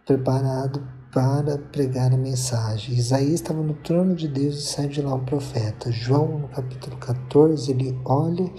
preparado 0.06 0.99
para 1.12 1.58
pregar 1.58 2.14
a 2.14 2.18
mensagem. 2.18 2.96
Isaías 2.96 3.36
estava 3.36 3.62
no 3.62 3.74
trono 3.74 4.16
de 4.16 4.28
Deus 4.28 4.60
e 4.60 4.68
sai 4.68 4.88
de 4.88 5.02
lá 5.02 5.16
um 5.16 5.26
profeta. 5.26 5.92
João, 5.92 6.40
no 6.40 6.48
capítulo 6.48 6.98
14, 6.98 7.72
ele 7.72 7.98
olha 8.06 8.50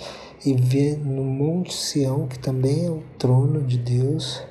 e 0.45 0.55
vê 0.55 0.97
no 0.97 1.23
Monte 1.23 1.73
Sião, 1.73 2.27
que 2.27 2.39
também 2.39 2.87
é 2.87 2.91
o 2.91 3.03
trono 3.19 3.63
de 3.63 3.79
Deus, 3.79 4.43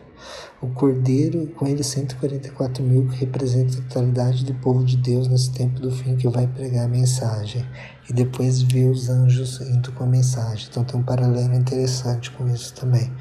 o 0.62 0.68
Cordeiro, 0.68 1.48
com 1.56 1.68
ele 1.68 1.84
144 1.84 2.84
mil, 2.84 3.08
que 3.08 3.18
representa 3.18 3.78
a 3.78 3.82
totalidade 3.82 4.46
do 4.46 4.54
povo 4.56 4.84
de 4.84 4.98
Deus 4.98 5.28
nesse 5.28 5.52
tempo 5.52 5.80
do 5.80 5.92
fim, 5.92 6.16
que 6.16 6.28
vai 6.28 6.48
pregar 6.48 6.86
a 6.86 6.90
mensagem. 6.90 7.66
E 8.10 8.14
depois 8.14 8.62
vê 8.62 8.86
os 8.86 9.10
anjos 9.10 9.62
indo 9.62 9.92
com 9.92 10.04
a 10.04 10.08
mensagem. 10.08 10.68
Então 10.70 10.84
tem 10.84 11.00
um 11.00 11.04
paralelo 11.04 11.54
interessante 11.54 12.32
com 12.32 12.48
isso 12.48 12.74
também. 12.74 13.12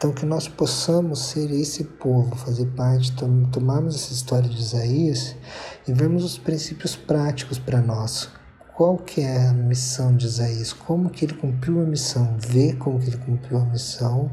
Então 0.00 0.14
que 0.14 0.24
nós 0.24 0.48
possamos 0.48 1.26
ser 1.26 1.50
esse 1.50 1.84
povo, 1.84 2.34
fazer 2.34 2.64
parte, 2.68 3.12
tomarmos 3.52 3.94
essa 3.94 4.14
história 4.14 4.48
de 4.48 4.58
Isaías 4.58 5.36
e 5.86 5.92
vermos 5.92 6.24
os 6.24 6.38
princípios 6.38 6.96
práticos 6.96 7.58
para 7.58 7.82
nós. 7.82 8.30
Qual 8.74 8.96
que 8.96 9.20
é 9.20 9.48
a 9.48 9.52
missão 9.52 10.16
de 10.16 10.24
Isaías? 10.24 10.72
Como 10.72 11.10
que 11.10 11.26
ele 11.26 11.34
cumpriu 11.34 11.82
a 11.82 11.84
missão? 11.84 12.34
Ver 12.38 12.78
como 12.78 12.98
que 12.98 13.08
ele 13.08 13.18
cumpriu 13.18 13.58
a 13.58 13.64
missão 13.66 14.30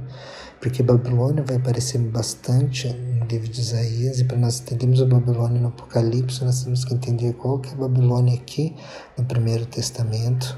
porque 0.59 0.81
Babilônia 0.81 1.43
vai 1.43 1.57
aparecer 1.57 1.99
bastante 1.99 2.87
no 2.89 3.25
livro 3.25 3.47
de 3.47 3.61
Isaías, 3.61 4.19
e 4.19 4.23
para 4.23 4.37
nós 4.37 4.59
entendermos 4.59 5.01
a 5.01 5.05
Babilônia 5.05 5.61
no 5.61 5.67
Apocalipse, 5.67 6.43
nós 6.43 6.63
temos 6.63 6.83
que 6.83 6.93
entender 6.93 7.33
qual 7.33 7.59
que 7.59 7.69
é 7.69 7.73
a 7.73 7.77
Babilônia 7.77 8.33
aqui 8.33 8.75
no 9.17 9.23
Primeiro 9.25 9.65
Testamento. 9.65 10.57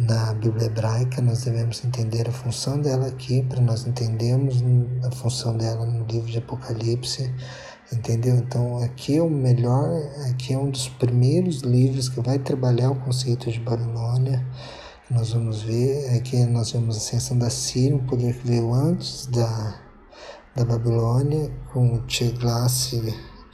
Na 0.00 0.32
Bíblia 0.34 0.66
hebraica, 0.66 1.20
nós 1.20 1.42
devemos 1.42 1.84
entender 1.84 2.28
a 2.28 2.32
função 2.32 2.80
dela 2.80 3.08
aqui, 3.08 3.42
para 3.42 3.60
nós 3.60 3.86
entendermos 3.86 4.62
a 5.04 5.10
função 5.10 5.56
dela 5.56 5.84
no 5.86 6.06
livro 6.06 6.30
de 6.30 6.38
Apocalipse, 6.38 7.32
entendeu? 7.92 8.36
Então, 8.36 8.78
aqui 8.78 9.16
é 9.16 9.22
o 9.22 9.28
melhor, 9.28 9.90
aqui 10.30 10.54
é 10.54 10.58
um 10.58 10.70
dos 10.70 10.88
primeiros 10.88 11.62
livros 11.62 12.08
que 12.08 12.20
vai 12.20 12.38
trabalhar 12.38 12.90
o 12.90 12.96
conceito 12.96 13.50
de 13.50 13.58
Babilônia 13.58 14.46
nós 15.10 15.32
vamos 15.32 15.62
ver 15.62 16.14
aqui 16.14 16.36
nós 16.44 16.72
vemos 16.72 16.96
a 16.96 16.98
ascensão 16.98 17.38
da 17.38 17.48
Síria, 17.48 17.96
um 17.96 18.04
poder 18.04 18.34
que 18.34 18.46
veio 18.46 18.74
antes 18.74 19.24
da, 19.26 19.80
da 20.54 20.66
Babilônia, 20.66 21.50
com 21.72 22.02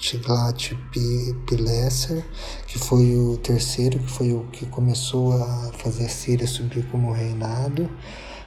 Tiglat-Pileser, 0.05 2.23
que 2.67 2.79
foi 2.79 3.17
o 3.17 3.39
terceiro, 3.39 3.99
que 3.99 4.11
foi 4.11 4.35
o 4.35 4.45
que 4.53 4.67
começou 4.67 5.33
a 5.33 5.73
fazer 5.79 6.05
a 6.05 6.11
Síria 6.11 6.47
subir 6.47 6.87
como 6.91 7.11
reinado, 7.11 7.89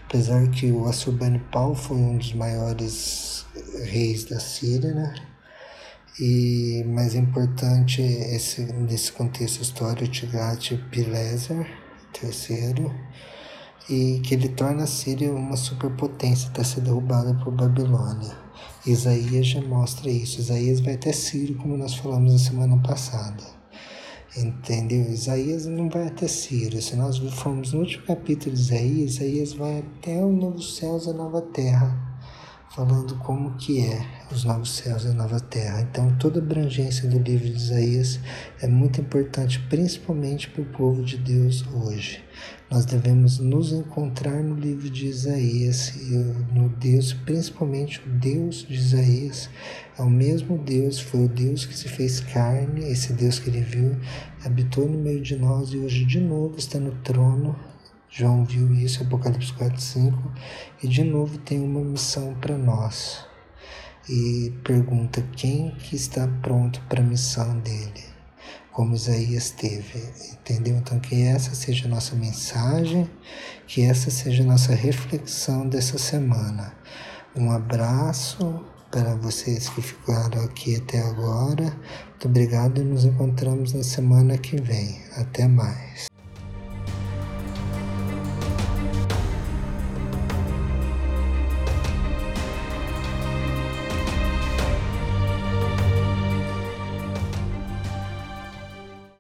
apesar 0.05 0.47
que 0.49 0.71
o 0.71 0.87
Assurbanipal 0.87 1.73
foi 1.73 1.97
um 1.97 2.15
dos 2.15 2.35
maiores 2.35 3.43
reis 3.85 4.25
da 4.25 4.39
Síria, 4.39 4.93
né? 4.93 5.15
E 6.19 6.83
mais 6.87 7.15
importante 7.15 8.03
esse 8.03 8.61
nesse 8.61 9.11
contexto 9.11 9.59
histórico 9.61 10.11
Tiglat-Pileser 10.11 11.65
terceiro 12.13 12.93
e 13.89 14.21
que 14.23 14.35
ele 14.35 14.49
torna 14.49 14.83
a 14.83 14.87
Síria 14.87 15.31
uma 15.31 15.57
superpotência 15.57 16.49
até 16.49 16.63
ser 16.63 16.81
derrubada 16.81 17.33
por 17.43 17.51
Babilônia. 17.51 18.46
Isaías 18.85 19.47
já 19.47 19.61
mostra 19.61 20.09
isso. 20.09 20.39
Isaías 20.39 20.79
vai 20.79 20.95
até 20.95 21.11
Sírio, 21.11 21.57
como 21.57 21.77
nós 21.77 21.95
falamos 21.95 22.33
na 22.33 22.39
semana 22.39 22.77
passada. 22.81 23.43
Entendeu? 24.35 25.09
Isaías 25.09 25.65
não 25.65 25.89
vai 25.89 26.07
até 26.07 26.27
Sírio. 26.27 26.81
Se 26.81 26.95
nós 26.95 27.17
formos 27.17 27.73
no 27.73 27.79
último 27.79 28.05
capítulo 28.05 28.55
de 28.55 28.61
Isaías, 28.61 29.15
Isaías 29.15 29.53
vai 29.53 29.79
até 29.79 30.23
o 30.23 30.31
novo 30.31 30.61
céus 30.61 31.05
e 31.05 31.09
a 31.09 31.13
nova 31.13 31.41
terra 31.41 32.06
falando 32.77 33.15
como 33.15 33.55
que 33.55 33.83
é 33.83 34.05
os 34.31 34.43
novos 34.43 34.75
céus 34.75 35.03
e 35.03 35.07
a 35.07 35.13
nova 35.13 35.39
terra. 35.39 35.81
Então, 35.81 36.15
toda 36.19 36.39
a 36.39 36.43
abrangência 36.43 37.09
do 37.09 37.17
livro 37.17 37.49
de 37.49 37.55
Isaías 37.55 38.19
é 38.61 38.67
muito 38.67 39.01
importante, 39.01 39.59
principalmente 39.67 40.47
para 40.47 40.61
o 40.61 40.65
povo 40.65 41.01
de 41.01 41.17
Deus 41.17 41.65
hoje. 41.73 42.23
Nós 42.69 42.85
devemos 42.85 43.39
nos 43.39 43.71
encontrar 43.71 44.43
no 44.43 44.53
livro 44.53 44.91
de 44.91 45.07
Isaías 45.07 45.95
e 45.95 46.13
no 46.53 46.69
Deus, 46.69 47.13
principalmente 47.13 47.99
o 48.05 48.09
Deus 48.11 48.57
de 48.57 48.75
Isaías, 48.75 49.49
é 49.97 50.03
o 50.03 50.09
mesmo 50.09 50.55
Deus, 50.59 50.99
foi 50.99 51.25
o 51.25 51.29
Deus 51.29 51.65
que 51.65 51.75
se 51.75 51.87
fez 51.87 52.19
carne, 52.19 52.91
esse 52.91 53.11
Deus 53.11 53.39
que 53.39 53.49
ele 53.49 53.61
viu, 53.61 53.97
habitou 54.45 54.87
no 54.87 54.99
meio 54.99 55.21
de 55.21 55.35
nós 55.35 55.73
e 55.73 55.79
hoje 55.79 56.05
de 56.05 56.19
novo 56.19 56.59
está 56.59 56.77
no 56.77 56.91
trono 57.01 57.55
João 58.17 58.43
viu 58.43 58.73
isso, 58.73 59.03
Apocalipse 59.03 59.53
4, 59.53 59.79
5, 59.79 60.31
e 60.81 60.87
de 60.87 61.03
novo 61.03 61.37
tem 61.37 61.59
uma 61.59 61.81
missão 61.81 62.33
para 62.41 62.57
nós. 62.57 63.23
E 64.09 64.51
pergunta 64.63 65.21
quem 65.35 65.69
que 65.75 65.95
está 65.95 66.27
pronto 66.41 66.81
para 66.89 66.99
a 66.99 67.05
missão 67.05 67.59
dele, 67.59 68.03
como 68.71 68.95
Isaías 68.95 69.51
teve, 69.51 70.03
entendeu? 70.31 70.77
Então 70.77 70.99
que 70.99 71.21
essa 71.21 71.53
seja 71.53 71.85
a 71.85 71.89
nossa 71.89 72.15
mensagem, 72.15 73.07
que 73.67 73.83
essa 73.83 74.09
seja 74.09 74.41
a 74.41 74.47
nossa 74.47 74.73
reflexão 74.73 75.69
dessa 75.69 75.99
semana. 75.99 76.73
Um 77.35 77.51
abraço 77.51 78.65
para 78.89 79.13
vocês 79.13 79.69
que 79.69 79.79
ficaram 79.79 80.41
aqui 80.43 80.77
até 80.77 81.01
agora. 81.01 81.65
Muito 82.09 82.27
obrigado 82.27 82.81
e 82.81 82.83
nos 82.83 83.05
encontramos 83.05 83.73
na 83.73 83.83
semana 83.83 84.39
que 84.39 84.59
vem. 84.59 85.03
Até 85.15 85.47
mais. 85.47 86.16